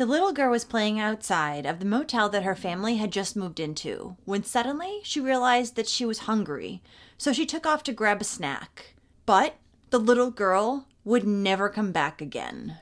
The 0.00 0.06
little 0.06 0.32
girl 0.32 0.52
was 0.52 0.64
playing 0.64 0.98
outside 0.98 1.66
of 1.66 1.78
the 1.78 1.84
motel 1.84 2.30
that 2.30 2.42
her 2.42 2.54
family 2.54 2.96
had 2.96 3.12
just 3.12 3.36
moved 3.36 3.60
into 3.60 4.16
when 4.24 4.42
suddenly 4.42 5.00
she 5.02 5.20
realized 5.20 5.76
that 5.76 5.90
she 5.90 6.06
was 6.06 6.20
hungry, 6.20 6.82
so 7.18 7.34
she 7.34 7.44
took 7.44 7.66
off 7.66 7.82
to 7.82 7.92
grab 7.92 8.22
a 8.22 8.24
snack. 8.24 8.94
But 9.26 9.56
the 9.90 10.00
little 10.00 10.30
girl 10.30 10.86
would 11.04 11.26
never 11.26 11.68
come 11.68 11.92
back 11.92 12.22
again. 12.22 12.78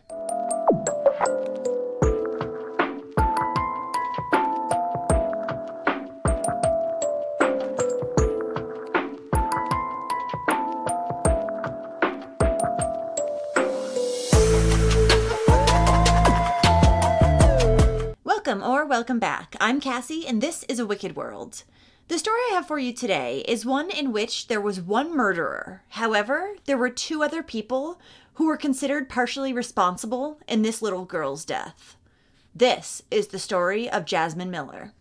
Welcome 18.58 18.74
or 18.74 18.86
welcome 18.86 19.18
back. 19.20 19.54
I'm 19.60 19.80
Cassie, 19.80 20.26
and 20.26 20.42
this 20.42 20.64
is 20.64 20.80
A 20.80 20.86
Wicked 20.86 21.14
World. 21.14 21.62
The 22.08 22.18
story 22.18 22.40
I 22.50 22.54
have 22.54 22.66
for 22.66 22.80
you 22.80 22.92
today 22.92 23.44
is 23.46 23.64
one 23.64 23.88
in 23.88 24.10
which 24.10 24.48
there 24.48 24.60
was 24.60 24.80
one 24.80 25.16
murderer. 25.16 25.82
However, 25.90 26.56
there 26.64 26.76
were 26.76 26.90
two 26.90 27.22
other 27.22 27.44
people 27.44 28.00
who 28.34 28.46
were 28.46 28.56
considered 28.56 29.08
partially 29.08 29.52
responsible 29.52 30.40
in 30.48 30.62
this 30.62 30.82
little 30.82 31.04
girl's 31.04 31.44
death. 31.44 31.96
This 32.52 33.00
is 33.12 33.28
the 33.28 33.38
story 33.38 33.88
of 33.88 34.04
Jasmine 34.04 34.50
Miller. 34.50 34.92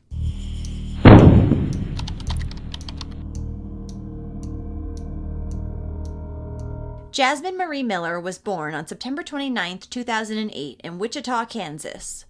Jasmine 7.12 7.58
Marie 7.58 7.82
Miller 7.82 8.20
was 8.20 8.38
born 8.38 8.76
on 8.76 8.86
September 8.86 9.24
29, 9.24 9.80
2008, 9.80 10.82
in 10.84 11.00
Wichita, 11.00 11.46
Kansas. 11.46 12.27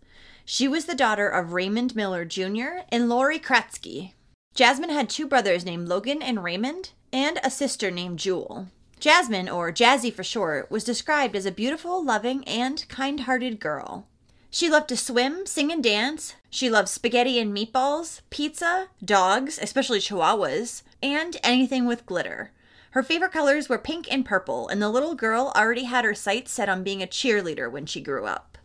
She 0.50 0.70
was 0.70 0.86
the 0.86 0.96
daughter 0.96 1.28
of 1.28 1.52
Raymond 1.52 1.94
Miller 1.94 2.24
Jr. 2.24 2.86
and 2.90 3.10
Lori 3.10 3.38
Kratzky. 3.38 4.14
Jasmine 4.56 4.92
had 4.92 5.10
two 5.10 5.28
brothers 5.28 5.66
named 5.66 5.90
Logan 5.90 6.22
and 6.22 6.42
Raymond, 6.42 6.92
and 7.12 7.38
a 7.44 7.52
sister 7.52 7.92
named 7.92 8.20
Jewel. 8.20 8.70
Jasmine, 8.98 9.50
or 9.50 9.74
Jazzy 9.74 10.10
for 10.10 10.24
short, 10.24 10.72
was 10.72 10.86
described 10.86 11.36
as 11.36 11.46
a 11.46 11.52
beautiful, 11.52 12.02
loving, 12.02 12.46
and 12.46 12.88
kind 12.88 13.20
hearted 13.20 13.60
girl. 13.60 14.08
She 14.50 14.70
loved 14.70 14.88
to 14.88 14.96
swim, 14.96 15.46
sing, 15.46 15.70
and 15.70 15.84
dance. 15.84 16.36
She 16.50 16.70
loved 16.70 16.88
spaghetti 16.88 17.40
and 17.40 17.54
meatballs, 17.54 18.22
pizza, 18.30 18.88
dogs, 19.04 19.60
especially 19.62 20.00
chihuahuas, 20.00 20.84
and 21.04 21.36
anything 21.44 21.86
with 21.86 22.06
glitter. 22.06 22.52
Her 22.92 23.04
favorite 23.04 23.34
colors 23.34 23.68
were 23.68 23.78
pink 23.78 24.10
and 24.10 24.26
purple, 24.26 24.70
and 24.70 24.82
the 24.82 24.88
little 24.88 25.14
girl 25.14 25.52
already 25.58 25.84
had 25.84 26.06
her 26.06 26.16
sights 26.16 26.54
set 26.54 26.70
on 26.70 26.84
being 26.84 27.04
a 27.04 27.06
cheerleader 27.06 27.70
when 27.70 27.86
she 27.86 28.00
grew 28.00 28.26
up. 28.26 28.57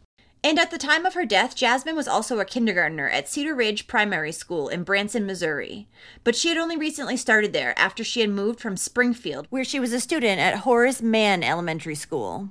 And 0.45 0.59
at 0.59 0.73
the 0.73 0.79
time 0.79 1.07
of 1.07 1.15
her 1.15 1.25
death, 1.25 1.55
Jasmine 1.55 1.95
was 1.95 2.09
also 2.09 2.41
a 2.41 2.45
kindergartner 2.45 3.09
at 3.09 3.29
Cedar 3.29 3.55
Ridge 3.55 3.87
Primary 3.87 4.33
School 4.33 4.69
in 4.69 4.83
Branson, 4.83 5.25
Missouri. 5.25 5.87
But 6.25 6.35
she 6.35 6.49
had 6.49 6.59
only 6.59 6.77
recently 6.77 7.17
started 7.17 7.53
there 7.53 7.79
after 7.79 8.03
she 8.03 8.23
had 8.23 8.31
moved 8.31 8.59
from 8.59 8.77
Springfield, 8.77 9.47
where 9.51 9.63
she 9.63 9.79
was 9.79 9.93
a 9.93 10.01
student 10.01 10.41
at 10.41 10.61
Horace 10.61 11.01
Mann 11.01 11.45
Elementary 11.45 11.95
School. 11.95 12.49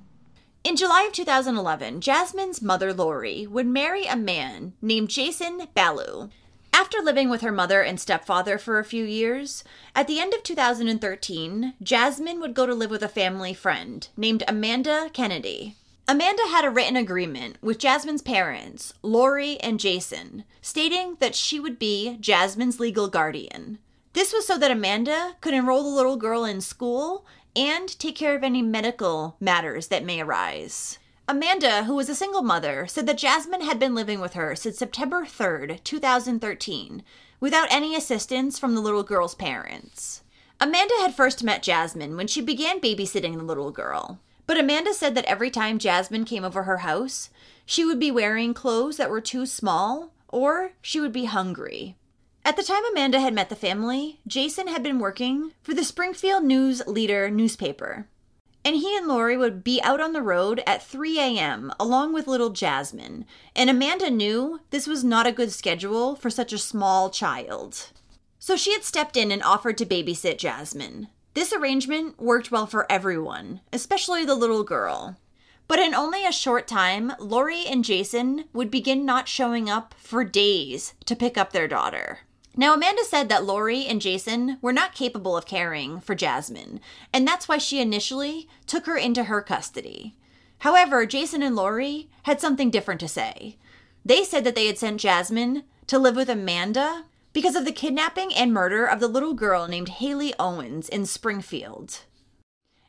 In 0.64 0.78
July 0.78 1.06
of 1.08 1.14
2011, 1.14 2.00
Jasmine's 2.00 2.62
mother, 2.62 2.94
Lori, 2.94 3.46
would 3.46 3.68
marry 3.68 4.06
a 4.06 4.16
man 4.16 4.74
named 4.82 5.10
Jason 5.10 5.68
Ballew. 5.76 6.30
After 6.72 7.00
living 7.00 7.30
with 7.30 7.42
her 7.42 7.52
mother 7.52 7.82
and 7.82 8.00
stepfather 8.00 8.58
for 8.58 8.80
a 8.80 8.86
few 8.86 9.04
years, 9.04 9.66
at 9.94 10.08
the 10.08 10.20
end 10.20 10.34
of 10.34 10.44
2013, 10.44 11.74
Jasmine 11.84 12.40
would 12.40 12.54
go 12.54 12.66
to 12.66 12.74
live 12.74 12.90
with 12.90 13.04
a 13.04 13.10
family 13.10 13.54
friend 13.54 14.08
named 14.16 14.44
Amanda 14.48 15.10
Kennedy. 15.12 15.76
Amanda 16.12 16.44
had 16.50 16.66
a 16.66 16.70
written 16.70 16.98
agreement 16.98 17.56
with 17.62 17.78
Jasmine's 17.78 18.22
parents, 18.22 18.92
Lori 19.02 19.58
and 19.62 19.80
Jason, 19.80 20.44
stating 20.62 21.16
that 21.22 21.36
she 21.36 21.58
would 21.58 21.80
be 21.80 22.18
Jasmine's 22.20 22.82
legal 22.82 23.08
guardian. 23.08 23.80
This 24.12 24.34
was 24.34 24.46
so 24.46 24.58
that 24.58 24.72
Amanda 24.72 25.38
could 25.40 25.54
enroll 25.54 25.84
the 25.84 25.96
little 25.96 26.18
girl 26.18 26.44
in 26.44 26.60
school 26.60 27.26
and 27.56 27.98
take 27.98 28.18
care 28.18 28.36
of 28.36 28.44
any 28.44 28.62
medical 28.62 29.38
matters 29.40 29.88
that 29.88 30.04
may 30.04 30.20
arise. 30.20 31.00
Amanda, 31.30 31.86
who 31.86 31.96
was 31.96 32.10
a 32.10 32.16
single 32.16 32.44
mother, 32.44 32.88
said 32.88 33.08
that 33.08 33.18
Jasmine 33.18 33.62
had 33.62 33.80
been 33.80 33.96
living 33.96 34.20
with 34.20 34.34
her 34.34 34.54
since 34.54 34.78
September 34.78 35.24
3rd, 35.24 35.82
2013, 35.86 37.04
without 37.40 37.72
any 37.72 37.96
assistance 37.96 38.60
from 38.60 38.76
the 38.76 38.82
little 38.82 39.04
girl's 39.04 39.34
parents. 39.34 40.24
Amanda 40.60 40.94
had 41.00 41.16
first 41.16 41.42
met 41.42 41.64
Jasmine 41.64 42.18
when 42.18 42.28
she 42.28 42.42
began 42.42 42.82
babysitting 42.82 43.38
the 43.38 43.44
little 43.44 43.72
girl. 43.72 44.20
But 44.48 44.58
Amanda 44.58 44.94
said 44.94 45.16
that 45.16 45.26
every 45.26 45.50
time 45.50 45.80
Jasmine 45.80 46.26
came 46.26 46.44
over 46.44 46.64
her 46.64 46.80
house, 46.80 47.30
she 47.66 47.86
would 47.86 48.00
be 48.00 48.12
wearing 48.12 48.54
clothes 48.54 48.98
that 48.98 49.10
were 49.10 49.22
too 49.22 49.46
small 49.46 50.12
or 50.28 50.72
she 50.82 51.00
would 51.00 51.14
be 51.14 51.26
hungry. 51.26 51.96
At 52.44 52.58
the 52.58 52.64
time 52.64 52.84
Amanda 52.92 53.20
had 53.20 53.34
met 53.34 53.50
the 53.50 53.56
family, 53.56 54.20
Jason 54.26 54.68
had 54.68 54.82
been 54.82 55.00
working 55.00 55.52
for 55.62 55.74
the 55.74 55.84
Springfield 55.84 56.44
News 56.44 56.82
Leader 56.88 57.30
newspaper. 57.30 58.08
And 58.64 58.76
he 58.76 58.96
and 58.96 59.08
Lori 59.08 59.38
would 59.38 59.64
be 59.64 59.82
out 59.82 60.00
on 60.00 60.14
the 60.14 60.22
road 60.22 60.62
at 60.68 60.84
3 60.84 61.20
a.m. 61.20 61.72
along 61.80 62.14
with 62.14 62.28
little 62.28 62.52
Jasmine. 62.52 63.26
And 63.56 63.70
Amanda 63.70 64.10
knew 64.10 64.62
this 64.70 64.88
was 64.88 65.04
not 65.04 65.28
a 65.28 65.32
good 65.32 65.52
schedule 65.52 66.16
for 66.16 66.30
such 66.30 66.54
a 66.54 66.58
small 66.58 67.10
child. 67.10 67.90
So 68.40 68.56
she 68.56 68.74
had 68.74 68.84
stepped 68.84 69.18
in 69.18 69.32
and 69.32 69.44
offered 69.44 69.78
to 69.80 69.86
babysit 69.86 70.38
Jasmine. 70.38 71.08
This 71.34 71.54
arrangement 71.54 72.20
worked 72.20 72.52
well 72.52 72.66
for 72.66 72.92
everyone, 72.92 73.62
especially 73.72 74.26
the 74.26 74.36
little 74.36 74.64
girl. 74.64 75.18
But 75.68 75.80
in 75.80 75.94
only 75.94 76.26
a 76.26 76.34
short 76.34 76.68
time, 76.68 77.14
Lori 77.18 77.66
and 77.66 77.86
Jason 77.86 78.46
would 78.52 78.70
begin 78.70 79.06
not 79.06 79.30
showing 79.30 79.70
up 79.70 79.96
for 79.98 80.26
days 80.26 80.94
to 81.06 81.16
pick 81.16 81.38
up 81.38 81.54
their 81.54 81.70
daughter. 81.70 82.20
Now, 82.58 82.74
Amanda 82.74 83.06
said 83.06 83.30
that 83.30 83.46
Lori 83.46 83.86
and 83.86 84.02
Jason 84.02 84.58
were 84.62 84.74
not 84.74 84.94
capable 84.94 85.38
of 85.38 85.46
caring 85.46 86.02
for 86.02 86.16
Jasmine, 86.16 86.82
and 87.14 87.26
that's 87.26 87.48
why 87.48 87.58
she 87.58 87.80
initially 87.80 88.50
took 88.68 88.86
her 88.86 88.98
into 88.98 89.24
her 89.24 89.42
custody. 89.42 90.18
However, 90.60 91.06
Jason 91.06 91.42
and 91.42 91.56
Lori 91.56 92.10
had 92.24 92.42
something 92.42 92.70
different 92.70 93.00
to 93.00 93.08
say. 93.08 93.58
They 94.04 94.26
said 94.26 94.44
that 94.44 94.56
they 94.56 94.68
had 94.68 94.78
sent 94.78 95.00
Jasmine 95.00 95.64
to 95.88 95.98
live 95.98 96.18
with 96.18 96.28
Amanda 96.30 97.06
because 97.34 97.56
of 97.56 97.66
the 97.66 97.72
kidnapping 97.72 98.34
and 98.34 98.54
murder 98.54 98.86
of 98.86 99.00
the 99.00 99.08
little 99.08 99.34
girl 99.34 99.68
named 99.68 99.90
Hailey 99.90 100.34
Owens 100.40 100.90
in 100.90 101.06
Springfield. 101.06 102.02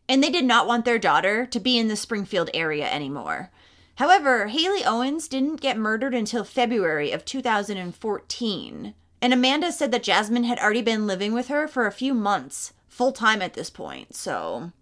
And 0.09 0.23
they 0.23 0.31
did 0.31 0.45
not 0.45 0.67
want 0.67 0.85
their 0.85 0.99
daughter 0.99 1.47
to 1.47 1.61
be 1.61 1.79
in 1.79 1.89
the 1.89 1.97
Springfield 1.97 2.51
area 2.53 2.91
anymore. 2.91 3.51
However, 3.97 4.49
Hailey 4.49 4.85
Owens 4.85 5.29
didn't 5.29 5.61
get 5.61 5.79
murdered 5.79 6.15
until 6.15 6.45
February 6.45 7.13
of 7.13 7.25
2014. 7.25 8.95
And 9.21 9.33
Amanda 9.33 9.71
said 9.71 9.93
that 9.93 10.03
Jasmine 10.03 10.45
had 10.45 10.59
already 10.59 10.83
been 10.83 11.07
living 11.07 11.33
with 11.33 11.49
her 11.49 11.69
for 11.69 11.87
a 11.87 11.93
few 11.93 12.13
months, 12.13 12.73
full 12.89 13.13
time 13.13 13.41
at 13.41 13.55
this 13.55 13.71
point, 13.71 14.15
so. 14.15 14.73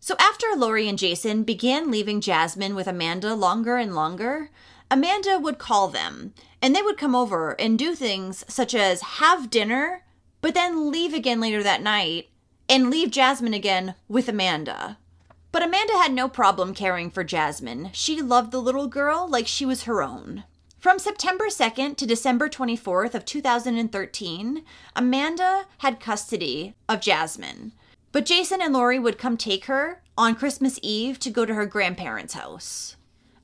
So 0.00 0.16
after 0.18 0.46
Lori 0.56 0.88
and 0.88 0.98
Jason 0.98 1.44
began 1.44 1.90
leaving 1.90 2.20
Jasmine 2.20 2.74
with 2.74 2.88
Amanda 2.88 3.34
longer 3.34 3.76
and 3.76 3.94
longer, 3.94 4.50
Amanda 4.90 5.38
would 5.38 5.58
call 5.58 5.88
them 5.88 6.34
and 6.60 6.74
they 6.74 6.82
would 6.82 6.98
come 6.98 7.14
over 7.14 7.52
and 7.52 7.78
do 7.78 7.94
things 7.94 8.44
such 8.48 8.74
as 8.74 9.00
have 9.02 9.50
dinner, 9.50 10.04
but 10.40 10.54
then 10.54 10.90
leave 10.90 11.14
again 11.14 11.40
later 11.40 11.62
that 11.62 11.82
night 11.82 12.28
and 12.68 12.90
leave 12.90 13.10
Jasmine 13.10 13.54
again 13.54 13.94
with 14.08 14.28
Amanda. 14.28 14.98
But 15.52 15.62
Amanda 15.62 15.92
had 15.94 16.12
no 16.12 16.28
problem 16.28 16.74
caring 16.74 17.10
for 17.10 17.22
Jasmine. 17.22 17.90
She 17.92 18.20
loved 18.20 18.50
the 18.50 18.60
little 18.60 18.86
girl 18.86 19.28
like 19.28 19.46
she 19.46 19.64
was 19.64 19.84
her 19.84 20.02
own. 20.02 20.44
From 20.78 20.98
September 20.98 21.46
2nd 21.46 21.96
to 21.96 22.06
December 22.06 22.48
24th 22.48 23.14
of 23.14 23.24
2013, 23.24 24.64
Amanda 24.94 25.64
had 25.78 26.00
custody 26.00 26.74
of 26.88 27.00
Jasmine. 27.00 27.72
But 28.12 28.26
Jason 28.26 28.60
and 28.60 28.74
Lori 28.74 28.98
would 28.98 29.16
come 29.16 29.36
take 29.36 29.64
her 29.64 30.02
on 30.18 30.34
Christmas 30.34 30.78
Eve 30.82 31.18
to 31.20 31.30
go 31.30 31.46
to 31.46 31.54
her 31.54 31.66
grandparents' 31.66 32.34
house. 32.34 32.96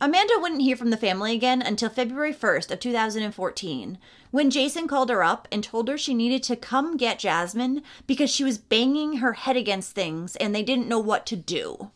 Amanda 0.02 0.38
wouldn't 0.38 0.62
hear 0.62 0.76
from 0.76 0.88
the 0.88 0.96
family 0.96 1.34
again 1.34 1.60
until 1.60 1.90
February 1.90 2.32
1st 2.32 2.70
of 2.70 2.80
2014, 2.80 3.98
when 4.30 4.50
Jason 4.50 4.88
called 4.88 5.10
her 5.10 5.22
up 5.22 5.46
and 5.52 5.62
told 5.62 5.88
her 5.88 5.98
she 5.98 6.14
needed 6.14 6.42
to 6.44 6.56
come 6.56 6.96
get 6.96 7.18
Jasmine 7.18 7.82
because 8.06 8.30
she 8.30 8.42
was 8.42 8.56
banging 8.56 9.18
her 9.18 9.34
head 9.34 9.58
against 9.58 9.92
things 9.92 10.36
and 10.36 10.54
they 10.54 10.62
didn't 10.62 10.88
know 10.88 10.98
what 10.98 11.26
to 11.26 11.36
do. 11.36 11.90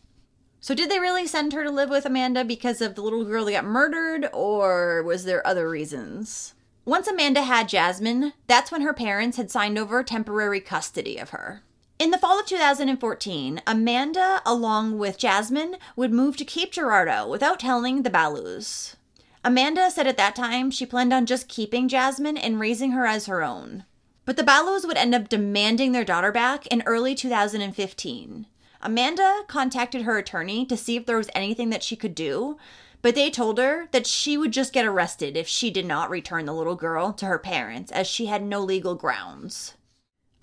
So, 0.59 0.75
did 0.75 0.91
they 0.91 0.99
really 0.99 1.25
send 1.25 1.53
her 1.53 1.63
to 1.63 1.71
live 1.71 1.89
with 1.89 2.05
Amanda 2.05 2.45
because 2.45 2.79
of 2.79 2.93
the 2.93 3.01
little 3.01 3.25
girl 3.25 3.45
that 3.45 3.53
got 3.53 3.65
murdered, 3.65 4.29
or 4.33 5.01
was 5.01 5.23
there 5.23 5.45
other 5.45 5.67
reasons? 5.67 6.53
Once 6.85 7.07
Amanda 7.07 7.41
had 7.41 7.69
Jasmine, 7.69 8.33
that's 8.45 8.71
when 8.71 8.81
her 8.81 8.93
parents 8.93 9.37
had 9.37 9.49
signed 9.49 9.79
over 9.79 10.03
temporary 10.03 10.61
custody 10.61 11.17
of 11.17 11.31
her. 11.31 11.63
In 11.97 12.11
the 12.11 12.17
fall 12.17 12.41
of 12.41 12.45
2014, 12.45 13.61
Amanda, 13.65 14.41
along 14.45 14.97
with 14.97 15.17
Jasmine, 15.17 15.77
would 15.95 16.11
move 16.11 16.35
to 16.35 16.43
Cape 16.43 16.73
Girardeau 16.73 17.25
without 17.25 17.57
telling 17.57 18.03
the 18.03 18.09
Ballews. 18.09 18.97
Amanda 19.45 19.89
said 19.89 20.05
at 20.05 20.17
that 20.17 20.35
time 20.35 20.69
she 20.71 20.85
planned 20.85 21.13
on 21.13 21.25
just 21.25 21.47
keeping 21.47 21.87
Jasmine 21.87 22.35
and 22.35 22.59
raising 22.59 22.91
her 22.91 23.05
as 23.05 23.27
her 23.27 23.41
own. 23.41 23.85
But 24.25 24.35
the 24.35 24.43
Ballews 24.43 24.85
would 24.85 24.97
end 24.97 25.15
up 25.15 25.29
demanding 25.29 25.93
their 25.93 26.03
daughter 26.03 26.33
back 26.33 26.67
in 26.67 26.83
early 26.85 27.15
2015. 27.15 28.45
Amanda 28.81 29.43
contacted 29.47 30.01
her 30.01 30.17
attorney 30.17 30.65
to 30.65 30.75
see 30.75 30.97
if 30.97 31.05
there 31.05 31.17
was 31.17 31.29
anything 31.33 31.69
that 31.69 31.83
she 31.83 31.95
could 31.95 32.13
do, 32.13 32.57
but 33.01 33.15
they 33.15 33.29
told 33.29 33.57
her 33.57 33.87
that 33.93 34.05
she 34.05 34.37
would 34.37 34.51
just 34.51 34.73
get 34.73 34.85
arrested 34.85 35.37
if 35.37 35.47
she 35.47 35.71
did 35.71 35.85
not 35.85 36.09
return 36.09 36.45
the 36.45 36.53
little 36.53 36.75
girl 36.75 37.13
to 37.13 37.25
her 37.25 37.39
parents, 37.39 37.89
as 37.93 38.05
she 38.05 38.25
had 38.25 38.43
no 38.43 38.59
legal 38.59 38.95
grounds. 38.95 39.74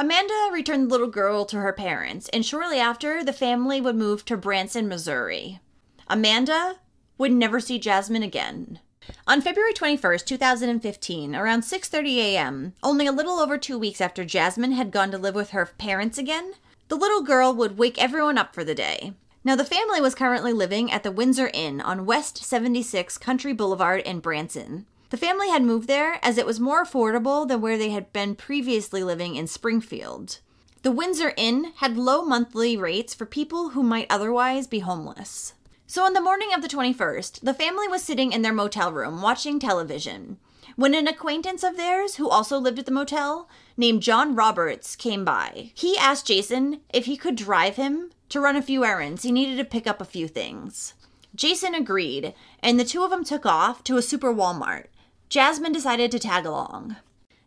Amanda 0.02 0.50
returned 0.50 0.88
the 0.88 0.90
little 0.90 1.06
girl 1.06 1.44
to 1.44 1.58
her 1.58 1.72
parents, 1.72 2.28
and 2.30 2.44
shortly 2.44 2.80
after, 2.80 3.22
the 3.22 3.32
family 3.32 3.80
would 3.80 3.94
move 3.94 4.24
to 4.24 4.36
Branson, 4.36 4.88
Missouri. 4.88 5.60
Amanda 6.08 6.80
would 7.18 7.30
never 7.30 7.60
see 7.60 7.78
Jasmine 7.78 8.24
again. 8.24 8.80
On 9.28 9.40
February 9.40 9.72
21st, 9.72 10.26
2015, 10.26 11.36
around 11.36 11.60
6:30 11.60 12.16
a.m., 12.16 12.72
only 12.82 13.06
a 13.06 13.12
little 13.12 13.38
over 13.38 13.56
2 13.56 13.78
weeks 13.78 14.00
after 14.00 14.24
Jasmine 14.24 14.72
had 14.72 14.90
gone 14.90 15.12
to 15.12 15.18
live 15.18 15.36
with 15.36 15.50
her 15.50 15.66
parents 15.66 16.18
again, 16.18 16.54
the 16.88 16.96
little 16.96 17.22
girl 17.22 17.54
would 17.54 17.78
wake 17.78 18.02
everyone 18.02 18.38
up 18.38 18.56
for 18.56 18.64
the 18.64 18.74
day. 18.74 19.12
Now, 19.44 19.54
the 19.54 19.64
family 19.64 20.00
was 20.00 20.16
currently 20.16 20.52
living 20.52 20.90
at 20.90 21.04
the 21.04 21.12
Windsor 21.12 21.48
Inn 21.54 21.80
on 21.80 22.06
West 22.06 22.38
76 22.38 23.18
Country 23.18 23.52
Boulevard 23.52 24.00
in 24.00 24.18
Branson. 24.18 24.86
The 25.12 25.18
family 25.18 25.50
had 25.50 25.62
moved 25.62 25.88
there 25.88 26.18
as 26.22 26.38
it 26.38 26.46
was 26.46 26.58
more 26.58 26.82
affordable 26.82 27.46
than 27.46 27.60
where 27.60 27.76
they 27.76 27.90
had 27.90 28.14
been 28.14 28.34
previously 28.34 29.04
living 29.04 29.36
in 29.36 29.46
Springfield. 29.46 30.38
The 30.84 30.90
Windsor 30.90 31.34
Inn 31.36 31.74
had 31.76 31.98
low 31.98 32.24
monthly 32.24 32.78
rates 32.78 33.12
for 33.12 33.26
people 33.26 33.68
who 33.68 33.82
might 33.82 34.06
otherwise 34.08 34.66
be 34.66 34.78
homeless. 34.78 35.52
So, 35.86 36.02
on 36.02 36.14
the 36.14 36.22
morning 36.22 36.54
of 36.54 36.62
the 36.62 36.68
21st, 36.68 37.40
the 37.40 37.52
family 37.52 37.86
was 37.88 38.02
sitting 38.02 38.32
in 38.32 38.40
their 38.40 38.54
motel 38.54 38.90
room 38.90 39.20
watching 39.20 39.58
television 39.58 40.38
when 40.76 40.94
an 40.94 41.06
acquaintance 41.06 41.62
of 41.62 41.76
theirs, 41.76 42.14
who 42.14 42.30
also 42.30 42.56
lived 42.56 42.78
at 42.78 42.86
the 42.86 42.90
motel, 42.90 43.50
named 43.76 44.02
John 44.02 44.34
Roberts, 44.34 44.96
came 44.96 45.26
by. 45.26 45.72
He 45.74 45.94
asked 45.98 46.26
Jason 46.26 46.80
if 46.90 47.04
he 47.04 47.18
could 47.18 47.36
drive 47.36 47.76
him 47.76 48.12
to 48.30 48.40
run 48.40 48.56
a 48.56 48.62
few 48.62 48.82
errands. 48.82 49.24
He 49.24 49.30
needed 49.30 49.58
to 49.58 49.64
pick 49.66 49.86
up 49.86 50.00
a 50.00 50.06
few 50.06 50.26
things. 50.26 50.94
Jason 51.34 51.74
agreed, 51.74 52.34
and 52.60 52.80
the 52.80 52.84
two 52.84 53.02
of 53.02 53.10
them 53.10 53.24
took 53.24 53.44
off 53.44 53.84
to 53.84 53.98
a 53.98 54.02
super 54.02 54.32
Walmart. 54.32 54.86
Jasmine 55.32 55.72
decided 55.72 56.10
to 56.10 56.18
tag 56.18 56.44
along. 56.44 56.96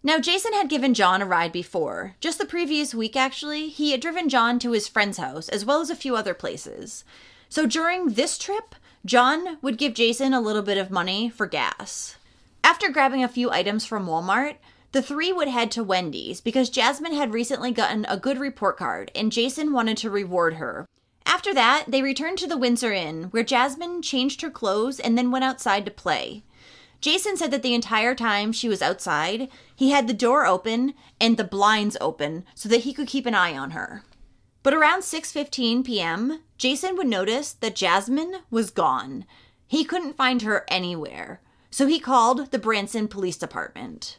Now, 0.01 0.17
Jason 0.17 0.53
had 0.53 0.69
given 0.69 0.95
John 0.95 1.21
a 1.21 1.25
ride 1.27 1.51
before. 1.51 2.15
Just 2.19 2.39
the 2.39 2.45
previous 2.47 2.95
week, 2.95 3.15
actually, 3.15 3.69
he 3.69 3.91
had 3.91 4.01
driven 4.01 4.27
John 4.27 4.57
to 4.57 4.71
his 4.71 4.87
friend's 4.87 5.19
house, 5.19 5.49
as 5.49 5.65
well 5.65 5.81
as 5.81 5.91
a 5.91 5.95
few 5.95 6.15
other 6.15 6.33
places. 6.33 7.03
So 7.47 7.67
during 7.67 8.07
this 8.07 8.39
trip, 8.39 8.73
John 9.05 9.59
would 9.61 9.77
give 9.77 9.93
Jason 9.93 10.33
a 10.33 10.41
little 10.41 10.63
bit 10.63 10.79
of 10.79 10.89
money 10.89 11.29
for 11.29 11.45
gas. 11.45 12.15
After 12.63 12.89
grabbing 12.89 13.23
a 13.23 13.27
few 13.27 13.51
items 13.51 13.85
from 13.85 14.07
Walmart, 14.07 14.55
the 14.91 15.03
three 15.03 15.31
would 15.31 15.49
head 15.49 15.69
to 15.73 15.83
Wendy's 15.83 16.41
because 16.41 16.71
Jasmine 16.71 17.13
had 17.13 17.33
recently 17.33 17.71
gotten 17.71 18.07
a 18.09 18.17
good 18.17 18.39
report 18.39 18.77
card 18.77 19.11
and 19.13 19.31
Jason 19.31 19.73
wanted 19.73 19.97
to 19.97 20.09
reward 20.09 20.55
her. 20.55 20.87
After 21.27 21.53
that, 21.53 21.85
they 21.87 22.01
returned 22.01 22.39
to 22.39 22.47
the 22.47 22.57
Windsor 22.57 22.93
Inn, 22.93 23.25
where 23.25 23.43
Jasmine 23.43 24.01
changed 24.01 24.41
her 24.41 24.49
clothes 24.49 24.99
and 24.99 25.15
then 25.15 25.29
went 25.29 25.45
outside 25.45 25.85
to 25.85 25.91
play. 25.91 26.41
Jason 27.01 27.37
said 27.37 27.51
that 27.51 27.61
the 27.61 27.73
entire 27.73 28.15
time 28.15 28.51
she 28.51 28.67
was 28.67 28.81
outside, 28.81 29.49
he 29.75 29.91
had 29.91 30.07
the 30.07 30.13
door 30.13 30.45
open 30.45 30.93
and 31.19 31.37
the 31.37 31.43
blinds 31.43 31.97
open 32.01 32.45
so 32.55 32.67
that 32.69 32.81
he 32.81 32.93
could 32.93 33.07
keep 33.07 33.25
an 33.25 33.35
eye 33.35 33.57
on 33.57 33.71
her. 33.71 34.03
But 34.63 34.73
around 34.73 35.01
6:15 35.01 35.85
p.m., 35.85 36.41
Jason 36.57 36.95
would 36.95 37.07
notice 37.07 37.53
that 37.53 37.75
Jasmine 37.75 38.37
was 38.49 38.71
gone. 38.71 39.25
He 39.67 39.83
couldn't 39.83 40.17
find 40.17 40.41
her 40.41 40.65
anywhere, 40.67 41.41
so 41.69 41.85
he 41.85 41.99
called 41.99 42.51
the 42.51 42.59
Branson 42.59 43.07
Police 43.07 43.37
Department. 43.37 44.17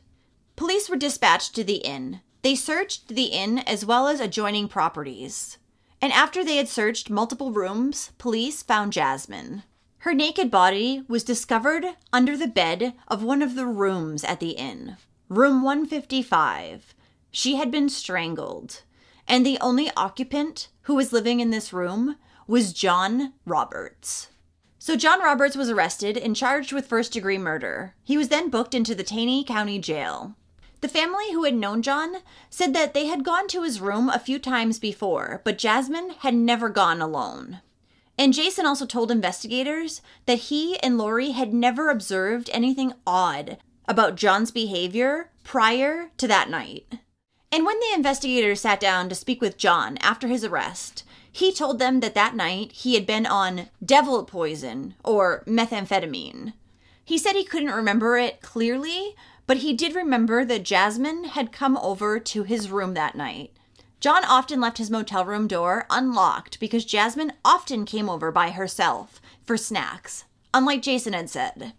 Police 0.54 0.88
were 0.88 0.96
dispatched 0.96 1.54
to 1.54 1.64
the 1.64 1.78
inn. 1.78 2.20
They 2.42 2.54
searched 2.54 3.08
the 3.08 3.24
inn 3.24 3.58
as 3.58 3.84
well 3.84 4.06
as 4.06 4.20
adjoining 4.20 4.68
properties. 4.68 5.58
And 6.00 6.12
after 6.12 6.44
they 6.44 6.58
had 6.58 6.68
searched 6.68 7.10
multiple 7.10 7.52
rooms, 7.52 8.12
police 8.18 8.62
found 8.62 8.92
Jasmine. 8.92 9.64
Her 10.06 10.14
naked 10.14 10.52
body 10.52 11.02
was 11.08 11.24
discovered 11.24 11.84
under 12.12 12.36
the 12.36 12.46
bed 12.46 12.94
of 13.08 13.24
one 13.24 13.42
of 13.42 13.56
the 13.56 13.66
rooms 13.66 14.22
at 14.22 14.38
the 14.38 14.50
inn, 14.50 14.98
room 15.28 15.64
155. 15.64 16.94
She 17.32 17.56
had 17.56 17.72
been 17.72 17.88
strangled 17.88 18.82
and 19.26 19.44
the 19.44 19.58
only 19.60 19.90
occupant 19.96 20.68
who 20.82 20.94
was 20.94 21.12
living 21.12 21.40
in 21.40 21.50
this 21.50 21.72
room 21.72 22.18
was 22.46 22.72
John 22.72 23.32
Roberts. 23.44 24.28
So, 24.78 24.94
John 24.94 25.18
Roberts 25.18 25.56
was 25.56 25.70
arrested 25.70 26.16
and 26.16 26.36
charged 26.36 26.72
with 26.72 26.86
first 26.86 27.12
degree 27.12 27.36
murder. 27.36 27.96
He 28.04 28.16
was 28.16 28.28
then 28.28 28.48
booked 28.48 28.76
into 28.76 28.94
the 28.94 29.02
Taney 29.02 29.42
County 29.42 29.80
Jail. 29.80 30.36
The 30.82 30.88
family 30.88 31.32
who 31.32 31.42
had 31.42 31.56
known 31.56 31.82
John 31.82 32.18
said 32.48 32.74
that 32.74 32.94
they 32.94 33.06
had 33.06 33.24
gone 33.24 33.48
to 33.48 33.64
his 33.64 33.80
room 33.80 34.08
a 34.08 34.20
few 34.20 34.38
times 34.38 34.78
before, 34.78 35.40
but 35.42 35.58
Jasmine 35.58 36.10
had 36.20 36.34
never 36.34 36.68
gone 36.68 37.02
alone. 37.02 37.60
And 38.18 38.32
Jason 38.32 38.64
also 38.66 38.86
told 38.86 39.10
investigators 39.10 40.00
that 40.24 40.38
he 40.38 40.78
and 40.78 40.96
Lori 40.96 41.32
had 41.32 41.52
never 41.52 41.90
observed 41.90 42.48
anything 42.52 42.94
odd 43.06 43.58
about 43.86 44.16
John's 44.16 44.50
behavior 44.50 45.30
prior 45.44 46.10
to 46.16 46.26
that 46.26 46.48
night. 46.50 46.86
And 47.52 47.64
when 47.64 47.78
the 47.78 47.94
investigators 47.94 48.60
sat 48.60 48.80
down 48.80 49.08
to 49.08 49.14
speak 49.14 49.40
with 49.40 49.58
John 49.58 49.98
after 49.98 50.28
his 50.28 50.44
arrest, 50.44 51.04
he 51.30 51.52
told 51.52 51.78
them 51.78 52.00
that 52.00 52.14
that 52.14 52.34
night 52.34 52.72
he 52.72 52.94
had 52.94 53.06
been 53.06 53.26
on 53.26 53.68
devil 53.84 54.24
poison 54.24 54.94
or 55.04 55.44
methamphetamine. 55.46 56.54
He 57.04 57.18
said 57.18 57.36
he 57.36 57.44
couldn't 57.44 57.70
remember 57.70 58.16
it 58.16 58.40
clearly, 58.40 59.14
but 59.46 59.58
he 59.58 59.74
did 59.74 59.94
remember 59.94 60.44
that 60.44 60.64
Jasmine 60.64 61.24
had 61.24 61.52
come 61.52 61.76
over 61.76 62.18
to 62.18 62.42
his 62.42 62.70
room 62.70 62.94
that 62.94 63.14
night. 63.14 63.52
John 64.00 64.24
often 64.24 64.60
left 64.60 64.78
his 64.78 64.90
motel 64.90 65.24
room 65.24 65.46
door 65.46 65.86
unlocked 65.90 66.60
because 66.60 66.84
Jasmine 66.84 67.32
often 67.44 67.84
came 67.84 68.08
over 68.08 68.30
by 68.30 68.50
herself 68.50 69.20
for 69.44 69.56
snacks, 69.56 70.24
unlike 70.52 70.82
Jason 70.82 71.12
had 71.12 71.30
said. 71.30 71.72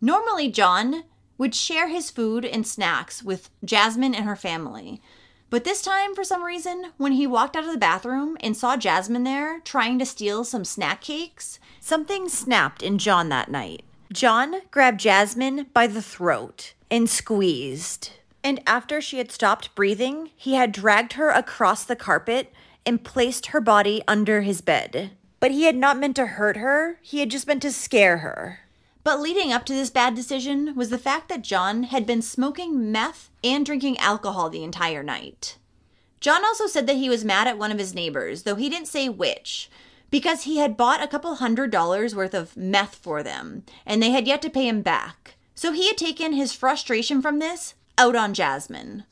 Normally, 0.00 0.50
John 0.50 1.04
would 1.38 1.54
share 1.54 1.88
his 1.88 2.10
food 2.10 2.44
and 2.44 2.66
snacks 2.66 3.22
with 3.22 3.50
Jasmine 3.64 4.14
and 4.14 4.24
her 4.24 4.36
family. 4.36 5.00
But 5.50 5.64
this 5.64 5.82
time, 5.82 6.14
for 6.14 6.24
some 6.24 6.44
reason, 6.44 6.92
when 6.96 7.12
he 7.12 7.26
walked 7.26 7.56
out 7.56 7.64
of 7.64 7.72
the 7.72 7.78
bathroom 7.78 8.36
and 8.40 8.56
saw 8.56 8.76
Jasmine 8.76 9.24
there 9.24 9.60
trying 9.60 9.98
to 9.98 10.06
steal 10.06 10.44
some 10.44 10.64
snack 10.64 11.02
cakes, 11.02 11.60
something 11.78 12.28
snapped 12.28 12.82
in 12.82 12.98
John 12.98 13.28
that 13.28 13.50
night. 13.50 13.82
John 14.12 14.62
grabbed 14.70 15.00
Jasmine 15.00 15.66
by 15.72 15.86
the 15.86 16.02
throat 16.02 16.74
and 16.90 17.08
squeezed. 17.08 18.10
And 18.44 18.60
after 18.66 19.00
she 19.00 19.18
had 19.18 19.30
stopped 19.30 19.74
breathing, 19.74 20.30
he 20.36 20.54
had 20.54 20.72
dragged 20.72 21.14
her 21.14 21.30
across 21.30 21.84
the 21.84 21.96
carpet 21.96 22.52
and 22.84 23.04
placed 23.04 23.46
her 23.46 23.60
body 23.60 24.02
under 24.08 24.40
his 24.40 24.60
bed. 24.60 25.12
But 25.38 25.52
he 25.52 25.64
had 25.64 25.76
not 25.76 25.98
meant 25.98 26.16
to 26.16 26.26
hurt 26.26 26.56
her, 26.56 26.98
he 27.02 27.20
had 27.20 27.30
just 27.30 27.46
meant 27.46 27.62
to 27.62 27.72
scare 27.72 28.18
her. 28.18 28.60
But 29.04 29.20
leading 29.20 29.52
up 29.52 29.64
to 29.66 29.72
this 29.72 29.90
bad 29.90 30.14
decision 30.14 30.74
was 30.76 30.90
the 30.90 30.98
fact 30.98 31.28
that 31.28 31.42
John 31.42 31.84
had 31.84 32.06
been 32.06 32.22
smoking 32.22 32.92
meth 32.92 33.30
and 33.42 33.66
drinking 33.66 33.98
alcohol 33.98 34.48
the 34.48 34.62
entire 34.62 35.02
night. 35.02 35.56
John 36.20 36.44
also 36.44 36.68
said 36.68 36.86
that 36.86 36.96
he 36.96 37.08
was 37.08 37.24
mad 37.24 37.48
at 37.48 37.58
one 37.58 37.72
of 37.72 37.78
his 37.78 37.94
neighbors, 37.94 38.44
though 38.44 38.54
he 38.54 38.68
didn't 38.68 38.86
say 38.86 39.08
which, 39.08 39.68
because 40.08 40.44
he 40.44 40.58
had 40.58 40.76
bought 40.76 41.02
a 41.02 41.08
couple 41.08 41.34
hundred 41.34 41.72
dollars 41.72 42.14
worth 42.14 42.34
of 42.34 42.56
meth 42.56 42.94
for 42.94 43.24
them, 43.24 43.64
and 43.84 44.00
they 44.00 44.10
had 44.12 44.28
yet 44.28 44.40
to 44.42 44.50
pay 44.50 44.68
him 44.68 44.82
back. 44.82 45.34
So 45.56 45.72
he 45.72 45.88
had 45.88 45.98
taken 45.98 46.32
his 46.32 46.52
frustration 46.52 47.20
from 47.20 47.40
this 47.40 47.74
out 47.98 48.16
on 48.16 48.34
Jasmine. 48.34 49.04